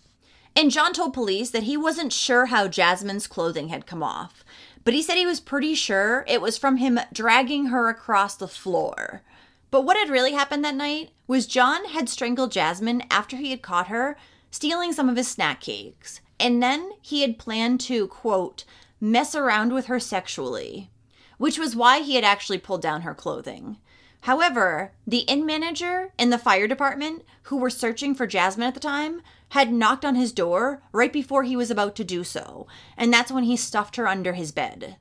And 0.56 0.70
John 0.70 0.92
told 0.92 1.14
police 1.14 1.50
that 1.50 1.62
he 1.64 1.76
wasn't 1.76 2.12
sure 2.12 2.46
how 2.46 2.68
Jasmine's 2.68 3.26
clothing 3.26 3.68
had 3.68 3.86
come 3.86 4.02
off, 4.02 4.44
but 4.84 4.94
he 4.94 5.02
said 5.02 5.16
he 5.16 5.26
was 5.26 5.40
pretty 5.40 5.74
sure 5.74 6.24
it 6.26 6.40
was 6.40 6.58
from 6.58 6.78
him 6.78 6.98
dragging 7.12 7.66
her 7.66 7.88
across 7.88 8.34
the 8.36 8.48
floor. 8.48 9.22
But 9.70 9.82
what 9.82 9.96
had 9.96 10.10
really 10.10 10.32
happened 10.32 10.64
that 10.64 10.74
night 10.74 11.10
was 11.26 11.46
John 11.46 11.84
had 11.86 12.08
strangled 12.08 12.50
Jasmine 12.50 13.04
after 13.10 13.36
he 13.36 13.50
had 13.50 13.62
caught 13.62 13.86
her 13.88 14.16
stealing 14.50 14.92
some 14.92 15.08
of 15.08 15.16
his 15.16 15.28
snack 15.28 15.60
cakes. 15.60 16.20
And 16.40 16.62
then 16.62 16.92
he 17.00 17.20
had 17.20 17.38
planned 17.38 17.80
to, 17.82 18.08
quote, 18.08 18.64
mess 19.00 19.34
around 19.34 19.72
with 19.72 19.86
her 19.86 20.00
sexually, 20.00 20.90
which 21.38 21.58
was 21.58 21.76
why 21.76 22.00
he 22.00 22.16
had 22.16 22.24
actually 22.24 22.58
pulled 22.58 22.82
down 22.82 23.02
her 23.02 23.14
clothing. 23.14 23.76
However, 24.22 24.92
the 25.06 25.20
inn 25.20 25.46
manager 25.46 26.12
and 26.18 26.32
the 26.32 26.38
fire 26.38 26.68
department, 26.68 27.24
who 27.44 27.56
were 27.56 27.70
searching 27.70 28.14
for 28.14 28.26
Jasmine 28.26 28.68
at 28.68 28.74
the 28.74 28.80
time, 28.80 29.22
had 29.50 29.72
knocked 29.72 30.04
on 30.04 30.14
his 30.14 30.32
door 30.32 30.82
right 30.92 31.12
before 31.12 31.42
he 31.42 31.56
was 31.56 31.70
about 31.70 31.96
to 31.96 32.04
do 32.04 32.22
so, 32.22 32.66
and 32.96 33.12
that's 33.12 33.32
when 33.32 33.44
he 33.44 33.56
stuffed 33.56 33.96
her 33.96 34.06
under 34.06 34.34
his 34.34 34.52
bed. 34.52 34.96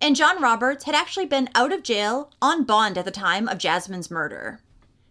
And 0.00 0.16
John 0.16 0.40
Roberts 0.40 0.84
had 0.84 0.94
actually 0.94 1.26
been 1.26 1.50
out 1.54 1.72
of 1.72 1.82
jail 1.82 2.32
on 2.40 2.64
bond 2.64 2.96
at 2.96 3.04
the 3.04 3.10
time 3.10 3.48
of 3.48 3.58
Jasmine's 3.58 4.10
murder. 4.10 4.60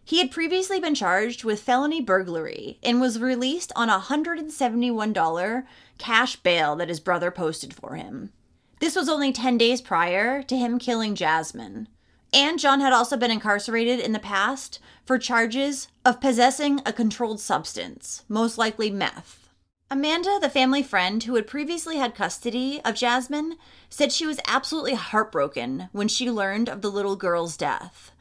He 0.03 0.17
had 0.17 0.31
previously 0.31 0.79
been 0.79 0.95
charged 0.95 1.43
with 1.43 1.61
felony 1.61 2.01
burglary 2.01 2.79
and 2.81 2.99
was 2.99 3.19
released 3.19 3.71
on 3.75 3.89
a 3.89 3.99
$171 3.99 5.65
cash 5.99 6.35
bail 6.37 6.75
that 6.77 6.89
his 6.89 6.99
brother 6.99 7.29
posted 7.29 7.75
for 7.75 7.93
him. 7.93 8.31
This 8.79 8.95
was 8.95 9.07
only 9.07 9.31
10 9.31 9.59
days 9.59 9.81
prior 9.81 10.41
to 10.41 10.57
him 10.57 10.79
killing 10.79 11.13
Jasmine. 11.13 11.87
And 12.33 12.59
John 12.59 12.79
had 12.79 12.93
also 12.93 13.17
been 13.17 13.31
incarcerated 13.31 13.99
in 13.99 14.11
the 14.11 14.19
past 14.19 14.79
for 15.05 15.17
charges 15.17 15.87
of 16.05 16.21
possessing 16.21 16.81
a 16.85 16.93
controlled 16.93 17.39
substance, 17.39 18.23
most 18.27 18.57
likely 18.57 18.91
meth. 18.91 19.49
Amanda, 19.91 20.37
the 20.39 20.49
family 20.49 20.83
friend 20.83 21.23
who 21.23 21.33
had 21.33 21.47
previously 21.47 21.97
had 21.97 22.13
custody 22.13 22.79
of 22.85 22.93
Jasmine, 22.93 23.55
said 23.89 24.11
she 24.11 24.27
was 24.27 24.39
absolutely 24.47 24.93
heartbroken 24.93 25.89
when 25.91 26.07
she 26.07 26.29
learned 26.29 26.69
of 26.69 26.83
the 26.83 26.91
little 26.91 27.15
girl's 27.15 27.57
death. 27.57 28.11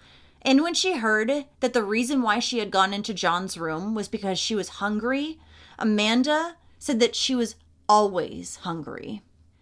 And 0.41 0.63
when 0.63 0.73
she 0.73 0.97
heard 0.97 1.45
that 1.61 1.75
the 1.75 1.85
reason 1.85 2.23
why 2.23 2.39
she 2.39 2.61
had 2.61 2.71
gone 2.71 2.95
into 2.95 3.13
John's 3.13 3.59
room 3.59 3.95
was 3.95 4.09
because 4.09 4.39
she 4.39 4.55
was 4.55 4.69
hungry, 4.69 5.39
Amanda 5.79 6.57
said 6.79 7.01
that 7.01 7.15
she 7.15 7.35
was 7.35 7.57
always 7.87 8.57
hungry. 8.57 9.21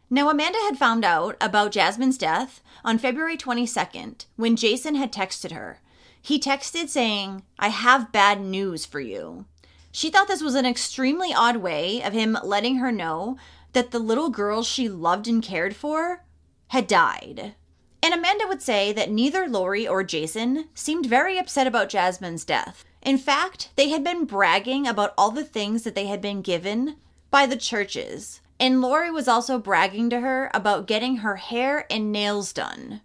Now, 0.09 0.31
Amanda 0.31 0.59
had 0.61 0.79
found 0.79 1.05
out 1.05 1.37
about 1.41 1.73
Jasmine's 1.73 2.17
death 2.17 2.63
on 2.85 2.99
February 2.99 3.37
22nd 3.37 4.27
when 4.37 4.55
Jason 4.55 4.95
had 4.95 5.13
texted 5.13 5.51
her. 5.51 5.81
He 6.23 6.39
texted 6.39 6.89
saying, 6.89 7.43
I 7.59 7.69
have 7.69 8.13
bad 8.13 8.41
news 8.41 8.87
for 8.87 9.01
you. 9.01 9.47
She 9.91 10.11
thought 10.11 10.29
this 10.29 10.43
was 10.43 10.55
an 10.55 10.67
extremely 10.67 11.35
odd 11.35 11.57
way 11.57 12.03
of 12.03 12.13
him 12.13 12.39
letting 12.45 12.77
her 12.77 12.93
know 12.93 13.37
that 13.73 13.91
the 13.91 13.99
little 13.99 14.31
girl 14.31 14.63
she 14.63 14.89
loved 14.89 15.27
and 15.27 15.43
cared 15.43 15.75
for 15.75 16.25
had 16.69 16.87
died. 16.87 17.55
And 18.01 18.15
Amanda 18.15 18.47
would 18.47 18.63
say 18.63 18.93
that 18.93 19.11
neither 19.11 19.49
Lori 19.49 19.89
or 19.89 20.05
Jason 20.05 20.69
seemed 20.75 21.07
very 21.07 21.37
upset 21.37 21.67
about 21.67 21.89
Jasmine's 21.89 22.45
death. 22.45 22.85
In 23.03 23.19
fact, 23.19 23.71
they 23.75 23.89
had 23.89 24.05
been 24.05 24.25
bragging 24.25 24.87
about 24.87 25.15
all 25.19 25.33
the 25.33 25.45
things 25.45 25.83
that 25.83 25.97
they 25.97 26.07
had 26.07 26.21
been 26.21 26.43
given 26.43 26.97
by 27.31 27.47
the 27.47 27.57
churches. 27.57 28.41
And 28.59 28.81
Lori 28.81 29.11
was 29.11 29.29
also 29.29 29.59
bragging 29.59 30.09
to 30.11 30.21
her 30.21 30.51
about 30.55 30.87
getting 30.87 31.19
her 31.19 31.37
hair 31.37 31.87
and 31.91 32.11
nails 32.11 32.53
done. 32.53 33.03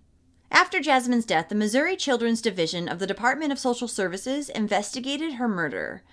After 0.50 0.80
Jasmine's 0.80 1.26
death, 1.26 1.50
the 1.50 1.56
Missouri 1.56 1.96
Children's 1.96 2.42
Division 2.42 2.88
of 2.88 3.00
the 3.00 3.08
Department 3.08 3.52
of 3.52 3.60
Social 3.60 3.88
Services 3.88 4.50
investigated 4.50 5.34
her 5.34 5.48
murder. 5.48 6.04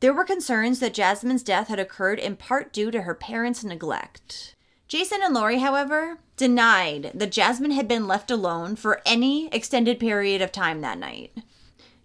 There 0.00 0.12
were 0.12 0.24
concerns 0.24 0.80
that 0.80 0.94
Jasmine's 0.94 1.42
death 1.42 1.68
had 1.68 1.78
occurred 1.78 2.18
in 2.18 2.36
part 2.36 2.72
due 2.72 2.90
to 2.90 3.02
her 3.02 3.14
parents' 3.14 3.64
neglect. 3.64 4.54
Jason 4.86 5.20
and 5.22 5.34
Lori, 5.34 5.58
however, 5.58 6.18
denied 6.36 7.10
that 7.14 7.32
Jasmine 7.32 7.70
had 7.70 7.88
been 7.88 8.06
left 8.06 8.30
alone 8.30 8.76
for 8.76 9.00
any 9.06 9.48
extended 9.48 9.98
period 9.98 10.42
of 10.42 10.52
time 10.52 10.80
that 10.82 10.98
night. 10.98 11.32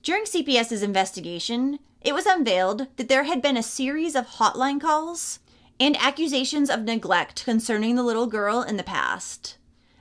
During 0.01 0.23
CPS's 0.23 0.81
investigation, 0.81 1.79
it 2.01 2.15
was 2.15 2.25
unveiled 2.25 2.87
that 2.95 3.09
there 3.09 3.25
had 3.25 3.41
been 3.41 3.57
a 3.57 3.63
series 3.63 4.15
of 4.15 4.27
hotline 4.27 4.79
calls 4.79 5.39
and 5.79 5.95
accusations 5.97 6.69
of 6.69 6.83
neglect 6.83 7.45
concerning 7.45 7.95
the 7.95 8.03
little 8.03 8.27
girl 8.27 8.61
in 8.61 8.77
the 8.77 8.83
past. 8.83 9.57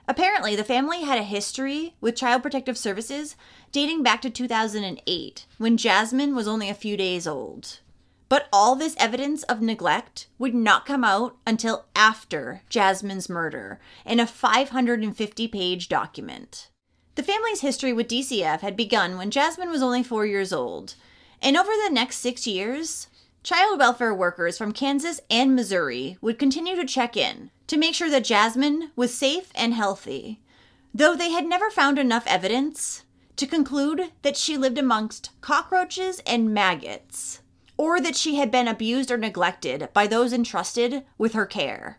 Apparently, 0.07 0.55
the 0.55 0.63
family 0.63 1.03
had 1.03 1.19
a 1.19 1.23
history 1.23 1.95
with 2.01 2.15
Child 2.15 2.41
Protective 2.41 2.77
Services 2.77 3.35
dating 3.71 4.01
back 4.01 4.21
to 4.23 4.29
2008, 4.29 5.45
when 5.59 5.77
Jasmine 5.77 6.35
was 6.35 6.47
only 6.47 6.67
a 6.67 6.73
few 6.73 6.97
days 6.97 7.27
old. 7.27 7.79
But 8.27 8.47
all 8.51 8.75
this 8.75 8.95
evidence 8.97 9.43
of 9.43 9.61
neglect 9.61 10.27
would 10.39 10.55
not 10.55 10.85
come 10.85 11.03
out 11.03 11.37
until 11.45 11.85
after 11.95 12.61
Jasmine's 12.69 13.29
murder 13.29 13.79
in 14.05 14.19
a 14.19 14.27
550 14.27 15.47
page 15.47 15.89
document. 15.89 16.69
The 17.13 17.23
family's 17.23 17.61
history 17.61 17.93
with 17.93 18.07
DCF 18.07 18.61
had 18.61 18.75
begun 18.75 19.17
when 19.17 19.31
Jasmine 19.31 19.69
was 19.69 19.81
only 19.83 20.03
four 20.03 20.25
years 20.25 20.51
old, 20.51 20.95
and 21.41 21.55
over 21.55 21.71
the 21.71 21.93
next 21.93 22.17
six 22.17 22.47
years, 22.47 23.07
child 23.49 23.79
welfare 23.79 24.13
workers 24.13 24.59
from 24.59 24.71
Kansas 24.71 25.19
and 25.27 25.55
Missouri 25.55 26.19
would 26.21 26.37
continue 26.37 26.75
to 26.75 26.85
check 26.85 27.17
in 27.17 27.49
to 27.65 27.77
make 27.77 27.95
sure 27.95 28.11
that 28.11 28.23
Jasmine 28.23 28.91
was 28.95 29.11
safe 29.11 29.49
and 29.55 29.73
healthy, 29.73 30.39
though 30.93 31.15
they 31.15 31.31
had 31.31 31.47
never 31.47 31.71
found 31.71 31.97
enough 31.97 32.27
evidence 32.27 33.05
to 33.37 33.47
conclude 33.47 34.11
that 34.21 34.37
she 34.37 34.55
lived 34.55 34.77
amongst 34.77 35.31
cockroaches 35.41 36.21
and 36.27 36.53
maggots 36.53 37.41
or 37.75 37.99
that 37.99 38.15
she 38.15 38.35
had 38.35 38.51
been 38.51 38.67
abused 38.67 39.09
or 39.09 39.17
neglected 39.17 39.89
by 39.93 40.05
those 40.05 40.31
entrusted 40.31 41.03
with 41.17 41.33
her 41.33 41.47
care, 41.47 41.97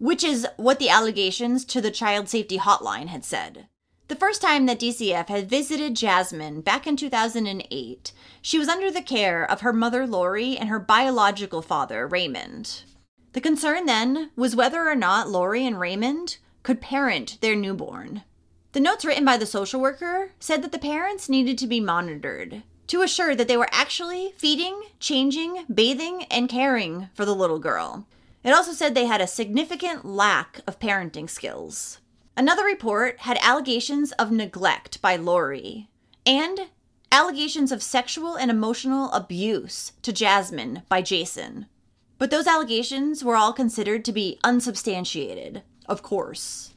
which 0.00 0.24
is 0.24 0.48
what 0.56 0.80
the 0.80 0.88
allegations 0.88 1.64
to 1.64 1.80
the 1.80 1.92
Child 1.92 2.28
Safety 2.28 2.58
Hotline 2.58 3.06
had 3.06 3.24
said. 3.24 3.68
The 4.08 4.16
first 4.16 4.40
time 4.40 4.64
that 4.64 4.80
DCF 4.80 5.28
had 5.28 5.50
visited 5.50 5.94
Jasmine 5.94 6.62
back 6.62 6.86
in 6.86 6.96
2008, 6.96 8.12
she 8.40 8.58
was 8.58 8.66
under 8.66 8.90
the 8.90 9.02
care 9.02 9.44
of 9.48 9.60
her 9.60 9.72
mother 9.72 10.06
Lori 10.06 10.56
and 10.56 10.70
her 10.70 10.78
biological 10.78 11.60
father 11.60 12.06
Raymond. 12.06 12.84
The 13.34 13.42
concern 13.42 13.84
then 13.84 14.30
was 14.34 14.56
whether 14.56 14.88
or 14.88 14.94
not 14.94 15.28
Lori 15.28 15.66
and 15.66 15.78
Raymond 15.78 16.38
could 16.62 16.80
parent 16.80 17.36
their 17.42 17.54
newborn. 17.54 18.22
The 18.72 18.80
notes 18.80 19.04
written 19.04 19.26
by 19.26 19.36
the 19.36 19.44
social 19.44 19.78
worker 19.78 20.32
said 20.40 20.62
that 20.62 20.72
the 20.72 20.78
parents 20.78 21.28
needed 21.28 21.58
to 21.58 21.66
be 21.66 21.78
monitored 21.78 22.62
to 22.86 23.02
assure 23.02 23.34
that 23.34 23.46
they 23.46 23.58
were 23.58 23.68
actually 23.70 24.32
feeding, 24.38 24.84
changing, 24.98 25.66
bathing, 25.72 26.24
and 26.30 26.48
caring 26.48 27.10
for 27.12 27.26
the 27.26 27.34
little 27.34 27.58
girl. 27.58 28.06
It 28.42 28.52
also 28.52 28.72
said 28.72 28.94
they 28.94 29.04
had 29.04 29.20
a 29.20 29.26
significant 29.26 30.06
lack 30.06 30.60
of 30.66 30.78
parenting 30.78 31.28
skills. 31.28 31.97
Another 32.38 32.64
report 32.64 33.18
had 33.22 33.36
allegations 33.42 34.12
of 34.12 34.30
neglect 34.30 35.02
by 35.02 35.16
Lori 35.16 35.88
and 36.24 36.68
allegations 37.10 37.72
of 37.72 37.82
sexual 37.82 38.36
and 38.36 38.48
emotional 38.48 39.10
abuse 39.10 39.90
to 40.02 40.12
Jasmine 40.12 40.82
by 40.88 41.02
Jason. 41.02 41.66
But 42.16 42.30
those 42.30 42.46
allegations 42.46 43.24
were 43.24 43.34
all 43.34 43.52
considered 43.52 44.04
to 44.04 44.12
be 44.12 44.38
unsubstantiated, 44.44 45.62
of 45.88 46.04
course. 46.04 46.74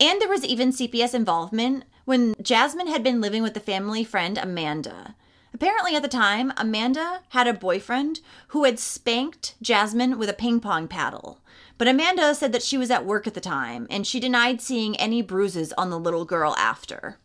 And 0.00 0.20
there 0.20 0.28
was 0.28 0.44
even 0.44 0.72
CPS 0.72 1.14
involvement 1.14 1.84
when 2.06 2.34
Jasmine 2.42 2.88
had 2.88 3.04
been 3.04 3.20
living 3.20 3.44
with 3.44 3.54
the 3.54 3.60
family 3.60 4.02
friend 4.02 4.36
Amanda. 4.36 5.14
Apparently, 5.52 5.94
at 5.94 6.02
the 6.02 6.08
time, 6.08 6.52
Amanda 6.56 7.22
had 7.28 7.46
a 7.46 7.54
boyfriend 7.54 8.18
who 8.48 8.64
had 8.64 8.80
spanked 8.80 9.54
Jasmine 9.62 10.18
with 10.18 10.28
a 10.28 10.32
ping 10.32 10.58
pong 10.58 10.88
paddle. 10.88 11.38
But 11.76 11.88
Amanda 11.88 12.34
said 12.34 12.52
that 12.52 12.62
she 12.62 12.78
was 12.78 12.90
at 12.90 13.04
work 13.04 13.26
at 13.26 13.34
the 13.34 13.40
time 13.40 13.86
and 13.90 14.06
she 14.06 14.20
denied 14.20 14.60
seeing 14.60 14.96
any 14.96 15.22
bruises 15.22 15.72
on 15.72 15.90
the 15.90 15.98
little 15.98 16.24
girl 16.24 16.54
after. 16.56 17.18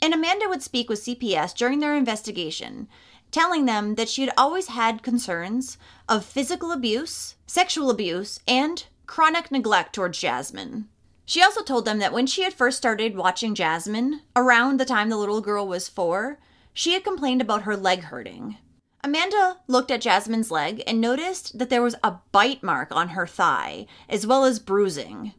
And 0.00 0.12
Amanda 0.12 0.48
would 0.48 0.62
speak 0.62 0.88
with 0.88 1.02
CPS 1.02 1.54
during 1.54 1.78
their 1.78 1.94
investigation, 1.94 2.88
telling 3.30 3.66
them 3.66 3.94
that 3.94 4.08
she 4.08 4.22
had 4.22 4.34
always 4.36 4.66
had 4.66 5.04
concerns 5.04 5.78
of 6.08 6.24
physical 6.24 6.72
abuse, 6.72 7.36
sexual 7.46 7.90
abuse, 7.90 8.40
and 8.48 8.84
chronic 9.06 9.52
neglect 9.52 9.94
towards 9.94 10.18
Jasmine. 10.18 10.88
She 11.24 11.42
also 11.42 11.62
told 11.62 11.84
them 11.84 12.00
that 12.00 12.12
when 12.12 12.26
she 12.26 12.42
had 12.42 12.52
first 12.52 12.76
started 12.76 13.16
watching 13.16 13.54
Jasmine, 13.54 14.22
around 14.34 14.80
the 14.80 14.84
time 14.84 15.08
the 15.08 15.16
little 15.16 15.40
girl 15.40 15.68
was 15.68 15.88
four, 15.88 16.40
she 16.74 16.94
had 16.94 17.04
complained 17.04 17.40
about 17.40 17.62
her 17.62 17.76
leg 17.76 18.04
hurting. 18.04 18.58
Amanda 19.04 19.58
looked 19.66 19.90
at 19.90 20.00
Jasmine's 20.00 20.50
leg 20.50 20.82
and 20.86 21.00
noticed 21.00 21.58
that 21.58 21.70
there 21.70 21.82
was 21.82 21.96
a 22.04 22.18
bite 22.30 22.62
mark 22.62 22.94
on 22.94 23.08
her 23.10 23.26
thigh, 23.26 23.86
as 24.08 24.26
well 24.26 24.44
as 24.44 24.60
bruising. 24.60 25.32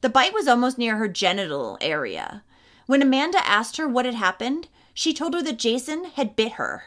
The 0.00 0.08
bite 0.08 0.32
was 0.32 0.48
almost 0.48 0.78
near 0.78 0.96
her 0.96 1.08
genital 1.08 1.76
area. 1.80 2.42
When 2.86 3.02
Amanda 3.02 3.46
asked 3.46 3.76
her 3.76 3.86
what 3.86 4.06
had 4.06 4.14
happened, 4.14 4.68
she 4.94 5.12
told 5.12 5.34
her 5.34 5.42
that 5.42 5.58
Jason 5.58 6.06
had 6.06 6.36
bit 6.36 6.52
her. 6.52 6.84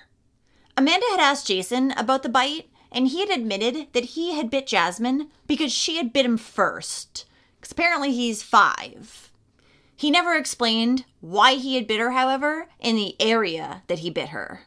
Amanda 0.75 1.05
had 1.11 1.19
asked 1.19 1.47
Jason 1.47 1.91
about 1.91 2.23
the 2.23 2.29
bite, 2.29 2.69
and 2.91 3.07
he 3.07 3.19
had 3.19 3.29
admitted 3.29 3.87
that 3.93 4.05
he 4.05 4.33
had 4.33 4.49
bit 4.49 4.67
Jasmine 4.67 5.29
because 5.47 5.71
she 5.71 5.97
had 5.97 6.11
bit 6.11 6.25
him 6.25 6.37
first. 6.37 7.25
Because 7.59 7.71
apparently 7.71 8.11
he's 8.11 8.41
five. 8.41 9.31
He 9.95 10.11
never 10.11 10.33
explained 10.33 11.05
why 11.21 11.53
he 11.53 11.75
had 11.75 11.87
bit 11.87 11.99
her, 11.99 12.11
however, 12.11 12.67
in 12.79 12.95
the 12.95 13.15
area 13.19 13.83
that 13.87 13.99
he 13.99 14.09
bit 14.09 14.29
her. 14.29 14.63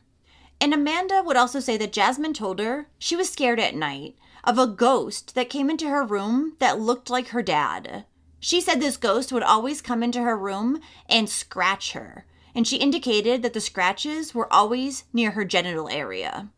And 0.60 0.74
Amanda 0.74 1.22
would 1.24 1.36
also 1.36 1.60
say 1.60 1.76
that 1.76 1.92
Jasmine 1.92 2.34
told 2.34 2.58
her 2.58 2.88
she 2.98 3.16
was 3.16 3.30
scared 3.30 3.60
at 3.60 3.74
night 3.74 4.16
of 4.44 4.58
a 4.58 4.66
ghost 4.66 5.34
that 5.34 5.50
came 5.50 5.70
into 5.70 5.88
her 5.88 6.04
room 6.04 6.54
that 6.58 6.80
looked 6.80 7.10
like 7.10 7.28
her 7.28 7.42
dad. 7.42 8.04
She 8.40 8.60
said 8.60 8.80
this 8.80 8.96
ghost 8.96 9.32
would 9.32 9.42
always 9.42 9.82
come 9.82 10.02
into 10.02 10.22
her 10.22 10.36
room 10.36 10.80
and 11.08 11.28
scratch 11.28 11.92
her, 11.92 12.24
and 12.54 12.66
she 12.66 12.76
indicated 12.76 13.42
that 13.42 13.52
the 13.52 13.60
scratches 13.60 14.34
were 14.34 14.52
always 14.52 15.04
near 15.12 15.32
her 15.32 15.44
genital 15.44 15.88
area. 15.88 16.48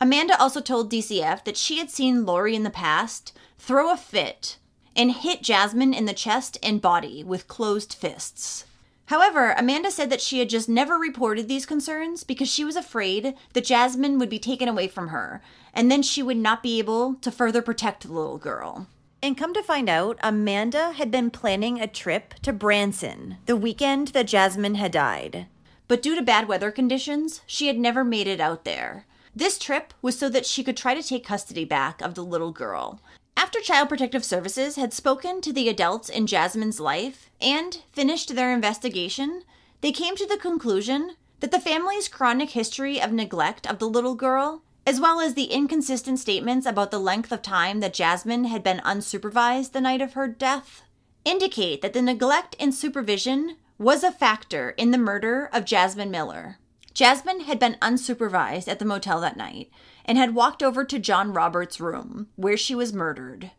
Amanda 0.00 0.40
also 0.40 0.60
told 0.60 0.90
DCF 0.90 1.44
that 1.44 1.56
she 1.56 1.78
had 1.78 1.90
seen 1.90 2.24
Lori 2.24 2.54
in 2.54 2.62
the 2.62 2.70
past 2.70 3.32
throw 3.58 3.92
a 3.92 3.96
fit 3.96 4.58
and 4.94 5.12
hit 5.12 5.42
Jasmine 5.42 5.94
in 5.94 6.04
the 6.04 6.12
chest 6.12 6.58
and 6.62 6.82
body 6.82 7.24
with 7.24 7.48
closed 7.48 7.94
fists. 7.94 8.64
However, 9.08 9.54
Amanda 9.56 9.90
said 9.90 10.10
that 10.10 10.20
she 10.20 10.38
had 10.38 10.50
just 10.50 10.68
never 10.68 10.98
reported 10.98 11.48
these 11.48 11.64
concerns 11.64 12.24
because 12.24 12.48
she 12.48 12.62
was 12.62 12.76
afraid 12.76 13.34
that 13.54 13.64
Jasmine 13.64 14.18
would 14.18 14.28
be 14.28 14.38
taken 14.38 14.68
away 14.68 14.86
from 14.86 15.08
her, 15.08 15.40
and 15.72 15.90
then 15.90 16.02
she 16.02 16.22
would 16.22 16.36
not 16.36 16.62
be 16.62 16.78
able 16.78 17.14
to 17.22 17.30
further 17.30 17.62
protect 17.62 18.06
the 18.06 18.12
little 18.12 18.36
girl. 18.36 18.86
And 19.22 19.34
come 19.34 19.54
to 19.54 19.62
find 19.62 19.88
out, 19.88 20.18
Amanda 20.22 20.92
had 20.92 21.10
been 21.10 21.30
planning 21.30 21.80
a 21.80 21.86
trip 21.86 22.34
to 22.42 22.52
Branson 22.52 23.38
the 23.46 23.56
weekend 23.56 24.08
that 24.08 24.26
Jasmine 24.26 24.74
had 24.74 24.92
died. 24.92 25.46
But 25.88 26.02
due 26.02 26.14
to 26.14 26.20
bad 26.20 26.46
weather 26.46 26.70
conditions, 26.70 27.40
she 27.46 27.66
had 27.66 27.78
never 27.78 28.04
made 28.04 28.26
it 28.26 28.40
out 28.40 28.66
there. 28.66 29.06
This 29.34 29.58
trip 29.58 29.94
was 30.02 30.18
so 30.18 30.28
that 30.28 30.44
she 30.44 30.62
could 30.62 30.76
try 30.76 30.94
to 30.94 31.02
take 31.02 31.24
custody 31.24 31.64
back 31.64 32.02
of 32.02 32.14
the 32.14 32.24
little 32.24 32.52
girl. 32.52 33.00
After 33.38 33.60
Child 33.60 33.88
Protective 33.88 34.24
Services 34.24 34.74
had 34.74 34.92
spoken 34.92 35.40
to 35.42 35.52
the 35.52 35.68
adults 35.68 36.08
in 36.08 36.26
Jasmine's 36.26 36.80
life 36.80 37.30
and 37.40 37.80
finished 37.92 38.34
their 38.34 38.52
investigation, 38.52 39.44
they 39.80 39.92
came 39.92 40.16
to 40.16 40.26
the 40.26 40.36
conclusion 40.36 41.12
that 41.38 41.52
the 41.52 41.60
family's 41.60 42.08
chronic 42.08 42.50
history 42.50 43.00
of 43.00 43.12
neglect 43.12 43.64
of 43.64 43.78
the 43.78 43.88
little 43.88 44.16
girl, 44.16 44.64
as 44.84 45.00
well 45.00 45.20
as 45.20 45.34
the 45.34 45.52
inconsistent 45.52 46.18
statements 46.18 46.66
about 46.66 46.90
the 46.90 46.98
length 46.98 47.30
of 47.30 47.40
time 47.40 47.78
that 47.78 47.94
Jasmine 47.94 48.46
had 48.46 48.64
been 48.64 48.80
unsupervised 48.80 49.70
the 49.70 49.80
night 49.80 50.02
of 50.02 50.14
her 50.14 50.26
death, 50.26 50.82
indicate 51.24 51.80
that 51.80 51.92
the 51.92 52.02
neglect 52.02 52.56
and 52.58 52.74
supervision 52.74 53.54
was 53.78 54.02
a 54.02 54.10
factor 54.10 54.70
in 54.70 54.90
the 54.90 54.98
murder 54.98 55.48
of 55.52 55.64
Jasmine 55.64 56.10
Miller. 56.10 56.58
Jasmine 56.98 57.42
had 57.42 57.60
been 57.60 57.76
unsupervised 57.80 58.66
at 58.66 58.80
the 58.80 58.84
motel 58.84 59.20
that 59.20 59.36
night 59.36 59.70
and 60.04 60.18
had 60.18 60.34
walked 60.34 60.64
over 60.64 60.84
to 60.84 60.98
John 60.98 61.32
Roberts' 61.32 61.78
room, 61.78 62.26
where 62.34 62.56
she 62.56 62.74
was 62.74 62.92
murdered. 62.92 63.52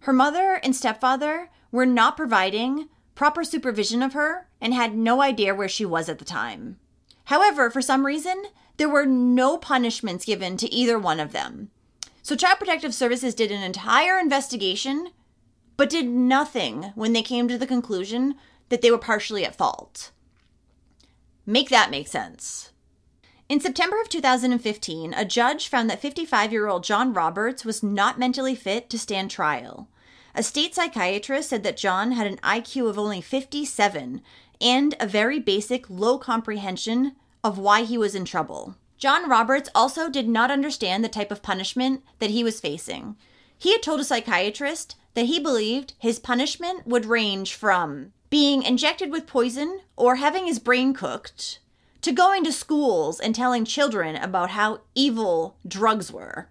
Her 0.00 0.12
mother 0.12 0.54
and 0.64 0.74
stepfather 0.74 1.50
were 1.70 1.86
not 1.86 2.16
providing 2.16 2.88
proper 3.14 3.44
supervision 3.44 4.02
of 4.02 4.14
her 4.14 4.48
and 4.60 4.74
had 4.74 4.96
no 4.96 5.22
idea 5.22 5.54
where 5.54 5.68
she 5.68 5.84
was 5.84 6.08
at 6.08 6.18
the 6.18 6.24
time. 6.24 6.80
However, 7.26 7.70
for 7.70 7.80
some 7.80 8.04
reason, 8.04 8.46
there 8.76 8.88
were 8.88 9.06
no 9.06 9.56
punishments 9.56 10.24
given 10.24 10.56
to 10.56 10.74
either 10.74 10.98
one 10.98 11.20
of 11.20 11.30
them. 11.30 11.70
So, 12.22 12.34
Child 12.34 12.58
Protective 12.58 12.92
Services 12.92 13.36
did 13.36 13.52
an 13.52 13.62
entire 13.62 14.18
investigation, 14.18 15.10
but 15.76 15.90
did 15.90 16.08
nothing 16.08 16.90
when 16.96 17.12
they 17.12 17.22
came 17.22 17.46
to 17.46 17.56
the 17.56 17.68
conclusion 17.68 18.34
that 18.68 18.82
they 18.82 18.90
were 18.90 18.98
partially 18.98 19.44
at 19.44 19.54
fault. 19.54 20.10
Make 21.46 21.68
that 21.68 21.92
make 21.92 22.08
sense. 22.08 22.69
In 23.50 23.58
September 23.58 24.00
of 24.00 24.08
2015, 24.08 25.12
a 25.12 25.24
judge 25.24 25.66
found 25.66 25.90
that 25.90 26.00
55 26.00 26.52
year 26.52 26.68
old 26.68 26.84
John 26.84 27.12
Roberts 27.12 27.64
was 27.64 27.82
not 27.82 28.16
mentally 28.16 28.54
fit 28.54 28.88
to 28.90 28.96
stand 28.96 29.28
trial. 29.28 29.88
A 30.36 30.44
state 30.44 30.72
psychiatrist 30.72 31.48
said 31.48 31.64
that 31.64 31.76
John 31.76 32.12
had 32.12 32.28
an 32.28 32.36
IQ 32.44 32.88
of 32.88 32.96
only 32.96 33.20
57 33.20 34.22
and 34.60 34.94
a 35.00 35.06
very 35.08 35.40
basic 35.40 35.90
low 35.90 36.16
comprehension 36.16 37.16
of 37.42 37.58
why 37.58 37.82
he 37.82 37.98
was 37.98 38.14
in 38.14 38.24
trouble. 38.24 38.76
John 38.98 39.28
Roberts 39.28 39.68
also 39.74 40.08
did 40.08 40.28
not 40.28 40.52
understand 40.52 41.02
the 41.02 41.08
type 41.08 41.32
of 41.32 41.42
punishment 41.42 42.04
that 42.20 42.30
he 42.30 42.44
was 42.44 42.60
facing. 42.60 43.16
He 43.58 43.72
had 43.72 43.82
told 43.82 43.98
a 43.98 44.04
psychiatrist 44.04 44.94
that 45.14 45.26
he 45.26 45.40
believed 45.40 45.94
his 45.98 46.20
punishment 46.20 46.86
would 46.86 47.04
range 47.04 47.54
from 47.54 48.12
being 48.30 48.62
injected 48.62 49.10
with 49.10 49.26
poison 49.26 49.80
or 49.96 50.16
having 50.16 50.46
his 50.46 50.60
brain 50.60 50.94
cooked 50.94 51.58
to 52.02 52.12
going 52.12 52.44
to 52.44 52.52
schools 52.52 53.20
and 53.20 53.34
telling 53.34 53.64
children 53.64 54.16
about 54.16 54.50
how 54.50 54.80
evil 54.94 55.56
drugs 55.66 56.12
were. 56.12 56.48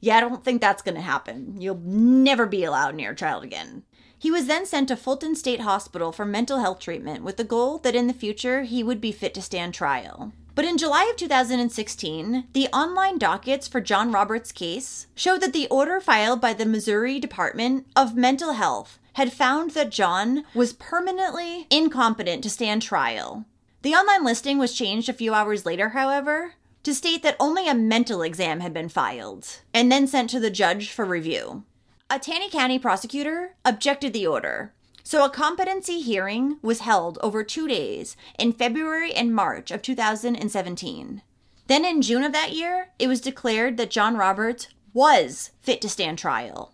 Yeah, 0.00 0.16
I 0.16 0.20
don't 0.20 0.44
think 0.44 0.60
that's 0.60 0.82
going 0.82 0.94
to 0.94 1.00
happen. 1.00 1.60
You'll 1.60 1.80
never 1.84 2.46
be 2.46 2.64
allowed 2.64 2.94
near 2.94 3.12
a 3.12 3.16
child 3.16 3.44
again. 3.44 3.82
He 4.18 4.30
was 4.30 4.46
then 4.46 4.64
sent 4.64 4.88
to 4.88 4.96
Fulton 4.96 5.34
State 5.34 5.60
Hospital 5.60 6.12
for 6.12 6.24
mental 6.24 6.60
health 6.60 6.80
treatment 6.80 7.22
with 7.22 7.36
the 7.36 7.44
goal 7.44 7.78
that 7.78 7.94
in 7.94 8.06
the 8.06 8.14
future 8.14 8.62
he 8.62 8.82
would 8.82 9.00
be 9.00 9.12
fit 9.12 9.34
to 9.34 9.42
stand 9.42 9.74
trial. 9.74 10.32
But 10.54 10.64
in 10.64 10.78
July 10.78 11.06
of 11.10 11.16
2016, 11.16 12.46
the 12.54 12.68
online 12.68 13.18
dockets 13.18 13.68
for 13.68 13.82
John 13.82 14.10
Roberts' 14.10 14.52
case 14.52 15.06
showed 15.14 15.42
that 15.42 15.52
the 15.52 15.68
order 15.68 16.00
filed 16.00 16.40
by 16.40 16.54
the 16.54 16.64
Missouri 16.64 17.20
Department 17.20 17.86
of 17.94 18.16
Mental 18.16 18.54
Health 18.54 18.98
had 19.14 19.34
found 19.34 19.72
that 19.72 19.90
John 19.90 20.44
was 20.54 20.72
permanently 20.72 21.66
incompetent 21.70 22.42
to 22.42 22.50
stand 22.50 22.80
trial 22.80 23.44
the 23.86 23.94
online 23.94 24.24
listing 24.24 24.58
was 24.58 24.74
changed 24.74 25.08
a 25.08 25.12
few 25.12 25.32
hours 25.32 25.64
later, 25.64 25.90
however, 25.90 26.54
to 26.82 26.92
state 26.92 27.22
that 27.22 27.36
only 27.38 27.68
a 27.68 27.74
mental 27.74 28.20
exam 28.20 28.58
had 28.58 28.74
been 28.74 28.88
filed 28.88 29.60
and 29.72 29.92
then 29.92 30.08
sent 30.08 30.28
to 30.28 30.40
the 30.40 30.50
judge 30.50 30.90
for 30.90 31.04
review. 31.04 31.62
A 32.10 32.18
Taney 32.18 32.50
County 32.50 32.80
prosecutor 32.80 33.54
objected 33.64 34.12
the 34.12 34.26
order, 34.26 34.72
so 35.04 35.24
a 35.24 35.30
competency 35.30 36.00
hearing 36.00 36.58
was 36.62 36.80
held 36.80 37.16
over 37.22 37.44
two 37.44 37.68
days 37.68 38.16
in 38.40 38.52
February 38.52 39.14
and 39.14 39.32
March 39.32 39.70
of 39.70 39.82
2017. 39.82 41.22
Then 41.68 41.84
in 41.84 42.02
June 42.02 42.24
of 42.24 42.32
that 42.32 42.54
year, 42.54 42.88
it 42.98 43.06
was 43.06 43.20
declared 43.20 43.76
that 43.76 43.92
John 43.92 44.16
Roberts 44.16 44.66
was 44.92 45.52
fit 45.60 45.80
to 45.82 45.88
stand 45.88 46.18
trial. 46.18 46.72